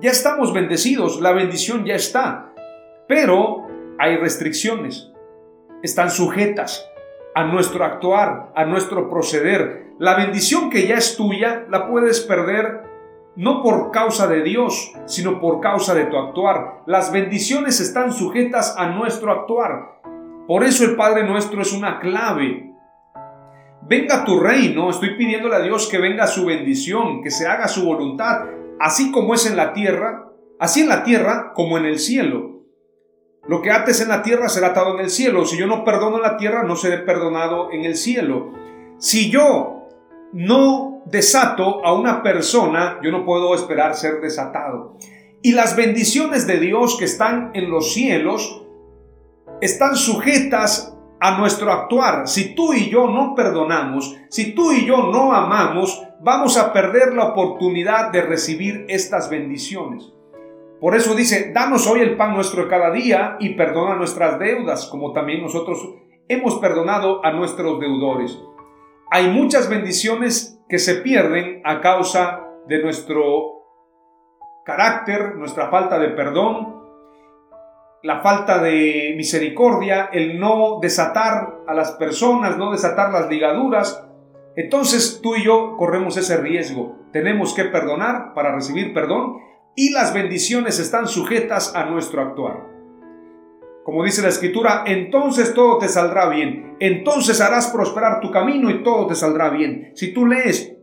Ya 0.00 0.12
estamos 0.12 0.52
bendecidos, 0.52 1.20
la 1.20 1.32
bendición 1.32 1.84
ya 1.84 1.96
está, 1.96 2.52
pero 3.08 3.66
hay 3.98 4.18
restricciones, 4.18 5.10
están 5.82 6.10
sujetas 6.10 6.88
a 7.34 7.42
nuestro 7.42 7.84
actuar, 7.84 8.52
a 8.54 8.66
nuestro 8.66 9.10
proceder. 9.10 9.86
La 9.98 10.14
bendición 10.16 10.70
que 10.70 10.86
ya 10.86 10.94
es 10.94 11.16
tuya 11.16 11.66
la 11.68 11.88
puedes 11.88 12.20
perder 12.20 12.93
no 13.36 13.62
por 13.62 13.90
causa 13.90 14.26
de 14.26 14.42
Dios, 14.42 14.92
sino 15.06 15.40
por 15.40 15.60
causa 15.60 15.94
de 15.94 16.06
tu 16.06 16.16
actuar. 16.16 16.82
Las 16.86 17.12
bendiciones 17.12 17.80
están 17.80 18.12
sujetas 18.12 18.76
a 18.78 18.86
nuestro 18.86 19.32
actuar. 19.32 20.00
Por 20.46 20.62
eso 20.62 20.84
el 20.84 20.96
Padre 20.96 21.24
nuestro 21.24 21.62
es 21.62 21.72
una 21.72 21.98
clave. 22.00 22.72
Venga 23.82 24.24
tu 24.24 24.40
reino, 24.40 24.90
estoy 24.90 25.16
pidiéndole 25.16 25.56
a 25.56 25.60
Dios 25.60 25.88
que 25.88 25.98
venga 25.98 26.26
su 26.26 26.46
bendición, 26.46 27.22
que 27.22 27.30
se 27.30 27.46
haga 27.46 27.68
su 27.68 27.84
voluntad, 27.84 28.46
así 28.80 29.10
como 29.10 29.34
es 29.34 29.46
en 29.46 29.56
la 29.56 29.72
tierra, 29.72 30.30
así 30.58 30.82
en 30.82 30.88
la 30.88 31.04
tierra 31.04 31.52
como 31.54 31.76
en 31.76 31.84
el 31.84 31.98
cielo. 31.98 32.62
Lo 33.46 33.60
que 33.60 33.70
ates 33.70 34.00
en 34.00 34.08
la 34.08 34.22
tierra 34.22 34.48
será 34.48 34.68
atado 34.68 34.94
en 34.94 35.00
el 35.00 35.10
cielo. 35.10 35.44
Si 35.44 35.58
yo 35.58 35.66
no 35.66 35.84
perdono 35.84 36.16
en 36.16 36.22
la 36.22 36.38
tierra, 36.38 36.62
no 36.62 36.76
seré 36.76 36.98
perdonado 36.98 37.70
en 37.72 37.84
el 37.84 37.96
cielo. 37.96 38.52
Si 38.96 39.30
yo 39.30 39.83
no 40.34 41.02
desato 41.06 41.84
a 41.86 41.94
una 41.94 42.22
persona, 42.22 42.98
yo 43.02 43.12
no 43.12 43.24
puedo 43.24 43.54
esperar 43.54 43.94
ser 43.94 44.20
desatado. 44.20 44.98
Y 45.42 45.52
las 45.52 45.76
bendiciones 45.76 46.46
de 46.46 46.58
Dios 46.58 46.96
que 46.98 47.04
están 47.04 47.52
en 47.54 47.70
los 47.70 47.92
cielos 47.92 48.62
están 49.60 49.94
sujetas 49.94 50.96
a 51.20 51.38
nuestro 51.38 51.70
actuar. 51.70 52.26
Si 52.26 52.54
tú 52.54 52.72
y 52.72 52.90
yo 52.90 53.08
no 53.08 53.34
perdonamos, 53.36 54.16
si 54.28 54.54
tú 54.54 54.72
y 54.72 54.84
yo 54.84 55.10
no 55.12 55.32
amamos, 55.32 56.02
vamos 56.20 56.58
a 56.58 56.72
perder 56.72 57.14
la 57.14 57.26
oportunidad 57.26 58.10
de 58.10 58.22
recibir 58.22 58.86
estas 58.88 59.30
bendiciones. 59.30 60.12
Por 60.80 60.96
eso 60.96 61.14
dice, 61.14 61.52
danos 61.54 61.86
hoy 61.86 62.00
el 62.00 62.16
pan 62.16 62.34
nuestro 62.34 62.64
de 62.64 62.68
cada 62.68 62.90
día 62.90 63.36
y 63.38 63.50
perdona 63.50 63.94
nuestras 63.94 64.38
deudas, 64.40 64.86
como 64.86 65.12
también 65.12 65.42
nosotros 65.42 65.78
hemos 66.26 66.56
perdonado 66.56 67.24
a 67.24 67.30
nuestros 67.30 67.78
deudores. 67.78 68.36
Hay 69.10 69.28
muchas 69.28 69.68
bendiciones 69.68 70.60
que 70.68 70.78
se 70.78 70.96
pierden 70.96 71.60
a 71.64 71.80
causa 71.80 72.44
de 72.66 72.82
nuestro 72.82 73.54
carácter, 74.64 75.36
nuestra 75.36 75.70
falta 75.70 75.98
de 75.98 76.08
perdón, 76.08 76.82
la 78.02 78.20
falta 78.20 78.58
de 78.58 79.14
misericordia, 79.16 80.10
el 80.12 80.38
no 80.38 80.78
desatar 80.80 81.60
a 81.66 81.74
las 81.74 81.92
personas, 81.92 82.58
no 82.58 82.72
desatar 82.72 83.12
las 83.12 83.28
ligaduras. 83.28 84.06
Entonces 84.56 85.20
tú 85.22 85.36
y 85.36 85.44
yo 85.44 85.76
corremos 85.76 86.16
ese 86.16 86.36
riesgo. 86.36 86.98
Tenemos 87.12 87.54
que 87.54 87.64
perdonar 87.64 88.34
para 88.34 88.54
recibir 88.54 88.92
perdón 88.92 89.36
y 89.76 89.90
las 89.92 90.12
bendiciones 90.12 90.78
están 90.78 91.08
sujetas 91.08 91.74
a 91.74 91.86
nuestro 91.86 92.22
actuar. 92.22 92.73
Como 93.84 94.02
dice 94.02 94.22
la 94.22 94.28
escritura, 94.28 94.82
entonces 94.86 95.52
todo 95.52 95.76
te 95.76 95.88
saldrá 95.88 96.30
bien. 96.30 96.74
Entonces 96.80 97.40
harás 97.42 97.68
prosperar 97.68 98.20
tu 98.20 98.30
camino 98.30 98.70
y 98.70 98.82
todo 98.82 99.06
te 99.06 99.14
saldrá 99.14 99.50
bien. 99.50 99.92
Si 99.94 100.14
tú 100.14 100.26
lees 100.26 100.74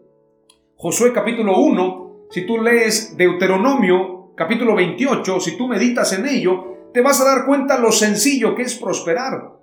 Josué 0.75 1.11
capítulo 1.11 1.57
1, 1.57 2.27
si 2.29 2.45
tú 2.45 2.59
lees 2.59 3.17
Deuteronomio 3.17 4.33
capítulo 4.35 4.75
28, 4.75 5.39
si 5.39 5.57
tú 5.57 5.67
meditas 5.67 6.13
en 6.13 6.27
ello, 6.27 6.89
te 6.93 7.01
vas 7.01 7.19
a 7.21 7.25
dar 7.25 7.45
cuenta 7.45 7.79
lo 7.79 7.91
sencillo 7.91 8.55
que 8.55 8.63
es 8.63 8.75
prosperar. 8.75 9.53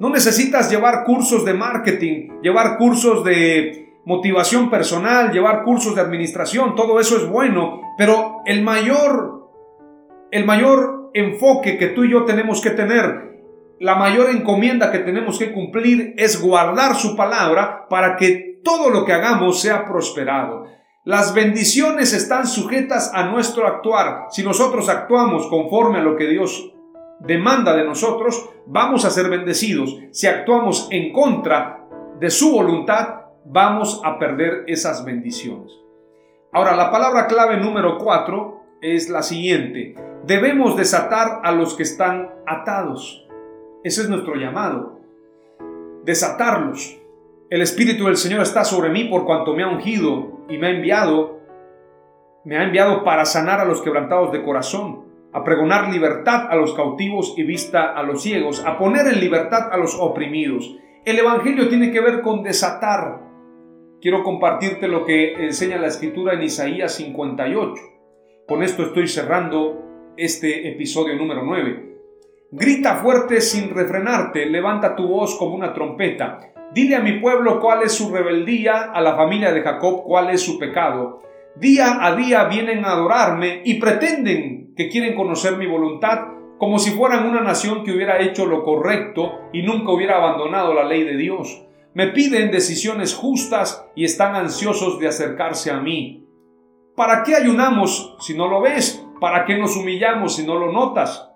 No 0.00 0.10
necesitas 0.10 0.70
llevar 0.70 1.04
cursos 1.04 1.44
de 1.44 1.54
marketing, 1.54 2.40
llevar 2.42 2.76
cursos 2.76 3.24
de 3.24 3.94
motivación 4.04 4.68
personal, 4.68 5.30
llevar 5.30 5.62
cursos 5.62 5.94
de 5.94 6.00
administración, 6.00 6.74
todo 6.74 6.98
eso 6.98 7.16
es 7.16 7.28
bueno, 7.28 7.80
pero 7.96 8.42
el 8.46 8.62
mayor 8.62 9.40
el 10.30 10.44
mayor 10.44 10.99
enfoque 11.14 11.78
que 11.78 11.88
tú 11.88 12.04
y 12.04 12.12
yo 12.12 12.24
tenemos 12.24 12.60
que 12.60 12.70
tener, 12.70 13.30
la 13.80 13.94
mayor 13.94 14.28
encomienda 14.30 14.92
que 14.92 14.98
tenemos 14.98 15.38
que 15.38 15.52
cumplir 15.52 16.14
es 16.18 16.40
guardar 16.40 16.94
su 16.94 17.16
palabra 17.16 17.86
para 17.88 18.16
que 18.16 18.60
todo 18.62 18.90
lo 18.90 19.04
que 19.04 19.12
hagamos 19.12 19.60
sea 19.60 19.86
prosperado. 19.86 20.66
Las 21.04 21.32
bendiciones 21.32 22.12
están 22.12 22.46
sujetas 22.46 23.10
a 23.14 23.24
nuestro 23.24 23.66
actuar. 23.66 24.26
Si 24.30 24.42
nosotros 24.42 24.90
actuamos 24.90 25.46
conforme 25.46 25.98
a 25.98 26.02
lo 26.02 26.16
que 26.16 26.28
Dios 26.28 26.74
demanda 27.20 27.74
de 27.74 27.84
nosotros, 27.84 28.50
vamos 28.66 29.06
a 29.06 29.10
ser 29.10 29.30
bendecidos. 29.30 29.96
Si 30.10 30.26
actuamos 30.26 30.88
en 30.90 31.12
contra 31.12 31.86
de 32.18 32.28
su 32.28 32.52
voluntad, 32.52 33.20
vamos 33.46 34.02
a 34.04 34.18
perder 34.18 34.64
esas 34.66 35.04
bendiciones. 35.06 35.72
Ahora, 36.52 36.76
la 36.76 36.90
palabra 36.90 37.26
clave 37.26 37.56
número 37.56 37.96
cuatro 37.96 38.59
es 38.80 39.08
la 39.08 39.22
siguiente 39.22 39.94
debemos 40.24 40.76
desatar 40.76 41.40
a 41.42 41.52
los 41.52 41.74
que 41.74 41.82
están 41.82 42.30
atados. 42.46 43.26
Ese 43.82 44.02
es 44.02 44.08
nuestro 44.08 44.34
llamado. 44.36 45.00
Desatarlos. 46.04 46.98
El 47.48 47.62
Espíritu 47.62 48.06
del 48.06 48.16
Señor 48.16 48.42
está 48.42 48.64
sobre 48.64 48.90
mí 48.90 49.04
por 49.04 49.24
cuanto 49.24 49.54
me 49.54 49.62
ha 49.62 49.68
ungido 49.68 50.44
y 50.48 50.58
me 50.58 50.68
ha 50.68 50.70
enviado. 50.70 51.40
Me 52.44 52.58
ha 52.58 52.64
enviado 52.64 53.04
para 53.04 53.24
sanar 53.24 53.60
a 53.60 53.64
los 53.64 53.82
quebrantados 53.82 54.32
de 54.32 54.42
corazón, 54.42 55.04
a 55.32 55.44
pregonar 55.44 55.92
libertad 55.92 56.46
a 56.48 56.56
los 56.56 56.74
cautivos 56.74 57.34
y 57.36 57.42
vista 57.42 57.92
a 57.92 58.02
los 58.02 58.22
ciegos, 58.22 58.64
a 58.64 58.78
poner 58.78 59.06
en 59.06 59.20
libertad 59.20 59.70
a 59.72 59.76
los 59.76 59.94
oprimidos. 59.98 60.76
El 61.04 61.18
Evangelio 61.18 61.68
tiene 61.68 61.90
que 61.90 62.00
ver 62.00 62.20
con 62.22 62.42
desatar. 62.42 63.20
Quiero 64.00 64.22
compartirte 64.22 64.88
lo 64.88 65.04
que 65.04 65.44
enseña 65.44 65.76
la 65.76 65.88
Escritura 65.88 66.34
en 66.34 66.42
Isaías 66.42 66.94
58. 66.94 67.99
Con 68.46 68.62
esto 68.62 68.82
estoy 68.82 69.08
cerrando 69.08 70.12
este 70.16 70.68
episodio 70.68 71.16
número 71.16 71.42
9. 71.44 71.96
Grita 72.50 72.96
fuerte 72.96 73.40
sin 73.40 73.70
refrenarte, 73.70 74.46
levanta 74.46 74.96
tu 74.96 75.06
voz 75.06 75.36
como 75.36 75.54
una 75.54 75.72
trompeta. 75.72 76.40
Dile 76.74 76.96
a 76.96 77.00
mi 77.00 77.20
pueblo 77.20 77.60
cuál 77.60 77.82
es 77.82 77.92
su 77.92 78.12
rebeldía, 78.12 78.92
a 78.92 79.00
la 79.00 79.14
familia 79.16 79.52
de 79.52 79.62
Jacob 79.62 80.02
cuál 80.04 80.30
es 80.30 80.40
su 80.40 80.58
pecado. 80.58 81.22
Día 81.56 82.04
a 82.04 82.16
día 82.16 82.44
vienen 82.44 82.84
a 82.84 82.92
adorarme 82.92 83.62
y 83.64 83.74
pretenden 83.74 84.74
que 84.76 84.88
quieren 84.88 85.14
conocer 85.14 85.56
mi 85.56 85.66
voluntad 85.66 86.28
como 86.58 86.78
si 86.78 86.90
fueran 86.90 87.26
una 87.26 87.40
nación 87.40 87.84
que 87.84 87.92
hubiera 87.92 88.20
hecho 88.20 88.46
lo 88.46 88.62
correcto 88.62 89.48
y 89.52 89.62
nunca 89.62 89.92
hubiera 89.92 90.16
abandonado 90.16 90.74
la 90.74 90.84
ley 90.84 91.04
de 91.04 91.16
Dios. 91.16 91.66
Me 91.94 92.08
piden 92.08 92.50
decisiones 92.50 93.14
justas 93.14 93.86
y 93.96 94.04
están 94.04 94.36
ansiosos 94.36 95.00
de 95.00 95.08
acercarse 95.08 95.70
a 95.70 95.80
mí. 95.80 96.26
¿Para 97.00 97.22
qué 97.22 97.34
ayunamos 97.34 98.14
si 98.20 98.36
no 98.36 98.46
lo 98.46 98.60
ves? 98.60 99.02
¿Para 99.22 99.46
qué 99.46 99.56
nos 99.56 99.74
humillamos 99.74 100.36
si 100.36 100.46
no 100.46 100.58
lo 100.58 100.70
notas? 100.70 101.30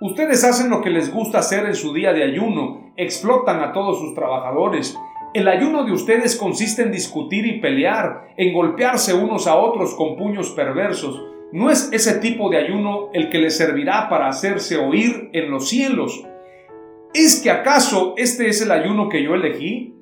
Ustedes 0.00 0.42
hacen 0.42 0.70
lo 0.70 0.80
que 0.80 0.88
les 0.88 1.12
gusta 1.12 1.40
hacer 1.40 1.66
en 1.66 1.74
su 1.74 1.92
día 1.92 2.14
de 2.14 2.22
ayuno, 2.22 2.94
explotan 2.96 3.60
a 3.60 3.74
todos 3.74 3.98
sus 3.98 4.14
trabajadores. 4.14 4.98
El 5.34 5.48
ayuno 5.48 5.84
de 5.84 5.92
ustedes 5.92 6.34
consiste 6.34 6.80
en 6.80 6.92
discutir 6.92 7.44
y 7.44 7.60
pelear, 7.60 8.32
en 8.38 8.54
golpearse 8.54 9.12
unos 9.12 9.46
a 9.46 9.56
otros 9.56 9.94
con 9.96 10.16
puños 10.16 10.48
perversos. 10.52 11.22
No 11.52 11.68
es 11.68 11.90
ese 11.92 12.18
tipo 12.20 12.48
de 12.48 12.56
ayuno 12.56 13.10
el 13.12 13.28
que 13.28 13.36
les 13.36 13.54
servirá 13.54 14.08
para 14.08 14.28
hacerse 14.28 14.78
oír 14.78 15.28
en 15.34 15.50
los 15.50 15.68
cielos. 15.68 16.24
¿Es 17.12 17.42
que 17.42 17.50
acaso 17.50 18.14
este 18.16 18.48
es 18.48 18.62
el 18.62 18.70
ayuno 18.70 19.10
que 19.10 19.22
yo 19.22 19.34
elegí? 19.34 19.94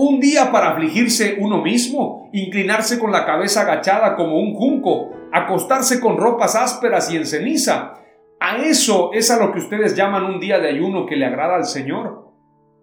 Un 0.00 0.20
día 0.20 0.52
para 0.52 0.70
afligirse 0.70 1.38
uno 1.40 1.60
mismo, 1.60 2.30
inclinarse 2.32 3.00
con 3.00 3.10
la 3.10 3.26
cabeza 3.26 3.62
agachada 3.62 4.14
como 4.14 4.38
un 4.38 4.54
junco, 4.54 5.10
acostarse 5.32 5.98
con 5.98 6.16
ropas 6.16 6.54
ásperas 6.54 7.12
y 7.12 7.16
en 7.16 7.26
ceniza. 7.26 7.94
A 8.38 8.58
eso 8.58 9.10
es 9.12 9.28
a 9.32 9.44
lo 9.44 9.52
que 9.52 9.58
ustedes 9.58 9.96
llaman 9.96 10.24
un 10.24 10.38
día 10.38 10.60
de 10.60 10.68
ayuno 10.68 11.04
que 11.04 11.16
le 11.16 11.26
agrada 11.26 11.56
al 11.56 11.64
Señor. 11.64 12.28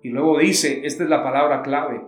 Y 0.04 0.10
luego 0.10 0.40
dice, 0.40 0.82
esta 0.84 1.06
es 1.06 1.10
la 1.10 1.24
palabra 1.24 1.62
clave, 1.62 2.02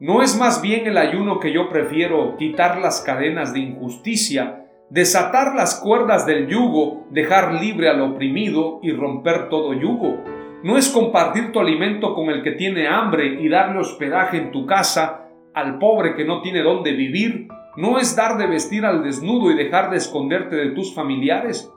¿No 0.00 0.20
es 0.20 0.36
más 0.36 0.62
bien 0.62 0.86
el 0.88 0.98
ayuno 0.98 1.38
que 1.38 1.52
yo 1.52 1.68
prefiero 1.68 2.36
quitar 2.36 2.80
las 2.80 3.02
cadenas 3.02 3.52
de 3.52 3.60
injusticia, 3.60 4.66
desatar 4.88 5.54
las 5.54 5.78
cuerdas 5.78 6.26
del 6.26 6.48
yugo, 6.48 7.06
dejar 7.10 7.52
libre 7.52 7.88
al 7.88 8.00
oprimido 8.00 8.80
y 8.82 8.90
romper 8.92 9.48
todo 9.48 9.74
yugo? 9.74 10.39
¿No 10.62 10.76
es 10.76 10.90
compartir 10.90 11.52
tu 11.52 11.60
alimento 11.60 12.14
con 12.14 12.28
el 12.28 12.42
que 12.42 12.52
tiene 12.52 12.86
hambre 12.86 13.40
y 13.40 13.48
darle 13.48 13.80
hospedaje 13.80 14.36
en 14.36 14.50
tu 14.50 14.66
casa 14.66 15.28
al 15.54 15.78
pobre 15.78 16.14
que 16.14 16.26
no 16.26 16.42
tiene 16.42 16.62
dónde 16.62 16.92
vivir? 16.92 17.48
¿No 17.76 17.98
es 17.98 18.14
dar 18.14 18.36
de 18.36 18.46
vestir 18.46 18.84
al 18.84 19.02
desnudo 19.02 19.50
y 19.50 19.56
dejar 19.56 19.90
de 19.90 19.96
esconderte 19.96 20.56
de 20.56 20.72
tus 20.72 20.94
familiares? 20.94 21.72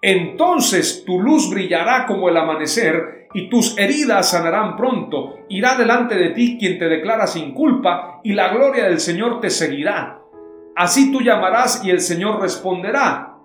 Entonces 0.00 1.04
tu 1.04 1.20
luz 1.20 1.50
brillará 1.50 2.06
como 2.06 2.28
el 2.28 2.36
amanecer 2.36 3.28
y 3.34 3.48
tus 3.48 3.76
heridas 3.76 4.30
sanarán 4.30 4.76
pronto. 4.76 5.40
Irá 5.48 5.76
delante 5.76 6.14
de 6.14 6.30
ti 6.30 6.56
quien 6.56 6.78
te 6.78 6.88
declara 6.88 7.26
sin 7.26 7.52
culpa 7.52 8.20
y 8.22 8.32
la 8.34 8.52
gloria 8.52 8.84
del 8.84 9.00
Señor 9.00 9.40
te 9.40 9.50
seguirá. 9.50 10.20
Así 10.76 11.10
tú 11.10 11.20
llamarás 11.20 11.84
y 11.84 11.90
el 11.90 12.00
Señor 12.00 12.40
responderá. 12.40 13.38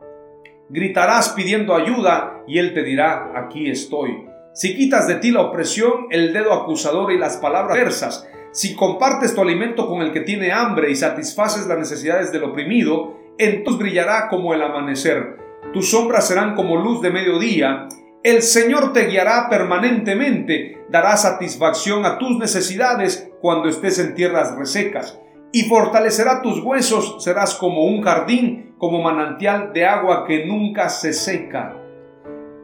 Gritarás 0.70 1.30
pidiendo 1.30 1.76
ayuda 1.76 2.44
y 2.48 2.60
Él 2.60 2.74
te 2.74 2.84
dirá, 2.84 3.32
aquí 3.36 3.68
estoy. 3.70 4.35
Si 4.56 4.74
quitas 4.74 5.06
de 5.06 5.16
ti 5.16 5.32
la 5.32 5.42
opresión, 5.42 6.08
el 6.12 6.32
dedo 6.32 6.54
acusador 6.54 7.12
y 7.12 7.18
las 7.18 7.36
palabras 7.36 7.78
versas, 7.78 8.26
si 8.54 8.74
compartes 8.74 9.36
tu 9.36 9.42
alimento 9.42 9.86
con 9.86 10.02
el 10.02 10.14
que 10.14 10.22
tiene 10.22 10.54
hambre 10.54 10.90
y 10.90 10.96
satisfaces 10.96 11.68
las 11.68 11.78
necesidades 11.78 12.32
del 12.32 12.46
oprimido, 12.46 13.18
entonces 13.38 13.82
brillará 13.82 14.30
como 14.30 14.54
el 14.54 14.62
amanecer. 14.62 15.36
Tus 15.74 15.92
sombras 15.92 16.30
serán 16.30 16.56
como 16.56 16.78
luz 16.78 17.02
de 17.02 17.10
mediodía. 17.10 17.90
El 18.24 18.42
Señor 18.42 18.94
te 18.94 19.08
guiará 19.08 19.50
permanentemente, 19.50 20.86
dará 20.90 21.18
satisfacción 21.18 22.06
a 22.06 22.18
tus 22.18 22.38
necesidades 22.38 23.30
cuando 23.42 23.68
estés 23.68 24.00
en 24.00 24.16
tierras 24.16 24.56
resecas, 24.56 25.20
y 25.52 25.64
fortalecerá 25.64 26.42
tus 26.42 26.64
huesos, 26.64 27.22
serás 27.22 27.56
como 27.56 27.84
un 27.84 28.02
jardín, 28.02 28.74
como 28.78 29.02
manantial 29.02 29.74
de 29.74 29.86
agua 29.86 30.24
que 30.26 30.46
nunca 30.46 30.88
se 30.88 31.12
seca. 31.12 31.76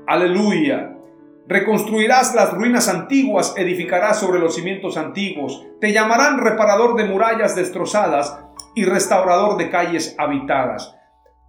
Aleluya. 0.08 0.96
Reconstruirás 1.48 2.36
las 2.36 2.54
ruinas 2.54 2.88
antiguas, 2.88 3.54
edificarás 3.58 4.20
sobre 4.20 4.40
los 4.40 4.56
cimientos 4.56 4.96
antiguos. 4.98 5.66
Te 5.80 5.92
llamarán 5.92 6.40
reparador 6.40 6.96
de 6.96 7.06
murallas 7.06 7.56
destrozadas 7.56 8.40
y 8.76 8.86
restaurador 8.86 9.58
de 9.58 9.70
calles 9.70 10.16
habitadas. 10.18 10.96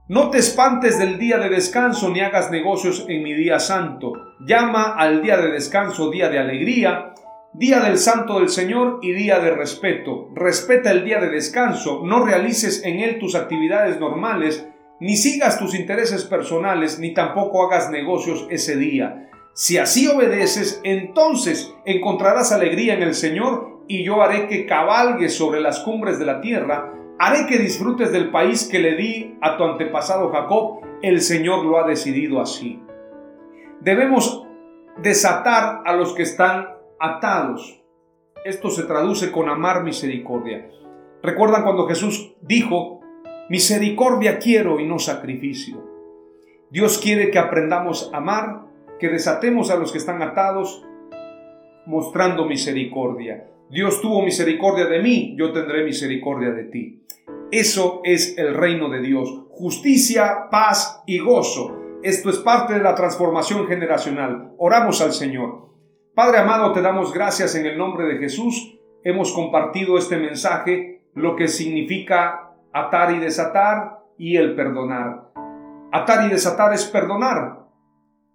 No 0.08 0.30
te 0.30 0.38
espantes 0.38 0.98
del 0.98 1.18
día 1.18 1.38
de 1.38 1.48
descanso 1.48 2.10
ni 2.10 2.20
hagas 2.20 2.50
negocios 2.50 3.06
en 3.08 3.22
mi 3.22 3.34
día 3.34 3.58
santo. 3.58 4.12
Llama 4.40 4.94
al 4.96 5.22
día 5.22 5.36
de 5.36 5.52
descanso 5.52 6.10
día 6.10 6.28
de 6.28 6.38
alegría, 6.38 7.14
día 7.54 7.80
del 7.80 7.98
santo 7.98 8.40
del 8.40 8.48
Señor 8.48 8.98
y 9.02 9.12
día 9.12 9.38
de 9.38 9.52
respeto. 9.52 10.28
Respeta 10.34 10.90
el 10.90 11.04
día 11.04 11.20
de 11.20 11.28
descanso, 11.28 12.02
no 12.04 12.24
realices 12.24 12.84
en 12.84 13.00
él 13.00 13.18
tus 13.18 13.34
actividades 13.34 14.00
normales, 14.00 14.66
ni 15.00 15.16
sigas 15.16 15.58
tus 15.58 15.74
intereses 15.74 16.24
personales, 16.24 16.98
ni 16.98 17.14
tampoco 17.14 17.64
hagas 17.64 17.90
negocios 17.90 18.46
ese 18.50 18.76
día. 18.76 19.28
Si 19.54 19.76
así 19.76 20.08
obedeces, 20.08 20.80
entonces 20.82 21.74
encontrarás 21.84 22.52
alegría 22.52 22.94
en 22.94 23.02
el 23.02 23.14
Señor 23.14 23.80
y 23.86 24.02
yo 24.02 24.22
haré 24.22 24.48
que 24.48 24.64
cabalgues 24.64 25.36
sobre 25.36 25.60
las 25.60 25.80
cumbres 25.80 26.18
de 26.18 26.24
la 26.24 26.40
tierra, 26.40 26.94
haré 27.18 27.46
que 27.46 27.58
disfrutes 27.58 28.12
del 28.12 28.30
país 28.30 28.66
que 28.70 28.78
le 28.78 28.96
di 28.96 29.36
a 29.42 29.58
tu 29.58 29.64
antepasado 29.64 30.30
Jacob, 30.32 30.80
el 31.02 31.20
Señor 31.20 31.66
lo 31.66 31.78
ha 31.78 31.86
decidido 31.86 32.40
así. 32.40 32.82
Debemos 33.80 34.46
desatar 35.02 35.82
a 35.84 35.94
los 35.96 36.14
que 36.14 36.22
están 36.22 36.68
atados. 36.98 37.82
Esto 38.46 38.70
se 38.70 38.84
traduce 38.84 39.30
con 39.30 39.50
amar 39.50 39.84
misericordia. 39.84 40.66
¿Recuerdan 41.22 41.62
cuando 41.62 41.86
Jesús 41.86 42.34
dijo, 42.40 43.00
misericordia 43.50 44.38
quiero 44.38 44.80
y 44.80 44.86
no 44.86 44.98
sacrificio? 44.98 45.84
Dios 46.70 46.98
quiere 46.98 47.30
que 47.30 47.38
aprendamos 47.38 48.10
a 48.14 48.16
amar 48.16 48.71
que 49.02 49.08
desatemos 49.08 49.72
a 49.72 49.74
los 49.74 49.90
que 49.90 49.98
están 49.98 50.22
atados 50.22 50.86
mostrando 51.86 52.46
misericordia. 52.46 53.48
Dios 53.68 54.00
tuvo 54.00 54.22
misericordia 54.22 54.86
de 54.86 55.02
mí, 55.02 55.34
yo 55.36 55.52
tendré 55.52 55.82
misericordia 55.82 56.52
de 56.52 56.64
ti. 56.66 57.04
Eso 57.50 58.00
es 58.04 58.38
el 58.38 58.54
reino 58.54 58.88
de 58.90 59.00
Dios. 59.00 59.46
Justicia, 59.50 60.46
paz 60.52 61.02
y 61.04 61.18
gozo. 61.18 61.80
Esto 62.04 62.30
es 62.30 62.38
parte 62.38 62.74
de 62.74 62.80
la 62.80 62.94
transformación 62.94 63.66
generacional. 63.66 64.52
Oramos 64.56 65.00
al 65.00 65.12
Señor. 65.12 65.70
Padre 66.14 66.38
amado, 66.38 66.72
te 66.72 66.80
damos 66.80 67.12
gracias 67.12 67.56
en 67.56 67.66
el 67.66 67.76
nombre 67.76 68.06
de 68.06 68.18
Jesús. 68.18 68.78
Hemos 69.02 69.32
compartido 69.32 69.98
este 69.98 70.16
mensaje, 70.16 71.02
lo 71.14 71.34
que 71.34 71.48
significa 71.48 72.52
atar 72.72 73.12
y 73.12 73.18
desatar 73.18 73.98
y 74.16 74.36
el 74.36 74.54
perdonar. 74.54 75.32
Atar 75.90 76.24
y 76.26 76.30
desatar 76.30 76.72
es 76.72 76.84
perdonar. 76.84 77.61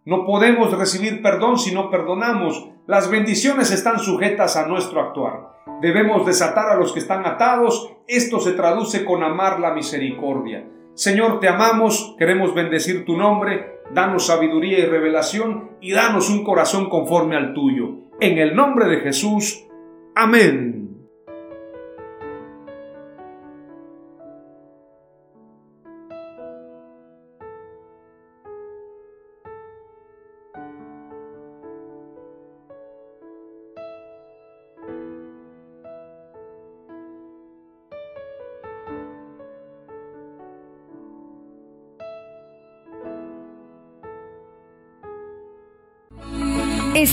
No 0.08 0.24
podemos 0.24 0.72
recibir 0.72 1.22
perdón 1.22 1.58
si 1.58 1.74
no 1.74 1.90
perdonamos. 1.90 2.70
Las 2.86 3.12
bendiciones 3.12 3.74
están 3.74 4.00
sujetas 4.00 4.56
a 4.56 4.66
nuestro 4.66 5.02
actuar. 5.02 5.50
Debemos 5.82 6.26
desatar 6.26 6.70
a 6.70 6.78
los 6.78 6.94
que 6.94 7.00
están 7.00 7.26
atados. 7.26 7.92
Esto 8.08 8.40
se 8.40 8.54
traduce 8.54 9.04
con 9.04 9.22
amar 9.22 9.60
la 9.60 9.74
misericordia. 9.74 10.66
Señor, 10.94 11.42
te 11.42 11.50
amamos, 11.50 12.16
queremos 12.18 12.56
bendecir 12.56 13.04
tu 13.04 13.18
nombre, 13.18 13.82
danos 13.94 14.28
sabiduría 14.28 14.80
y 14.80 14.86
revelación 14.86 15.72
y 15.82 15.92
danos 15.92 16.30
un 16.30 16.46
corazón 16.46 16.88
conforme 16.90 17.36
al 17.36 17.54
tuyo. 17.54 17.90
En 18.22 18.38
el 18.38 18.56
nombre 18.56 18.88
de 18.88 19.02
Jesús. 19.02 19.68
Amén. 20.16 20.87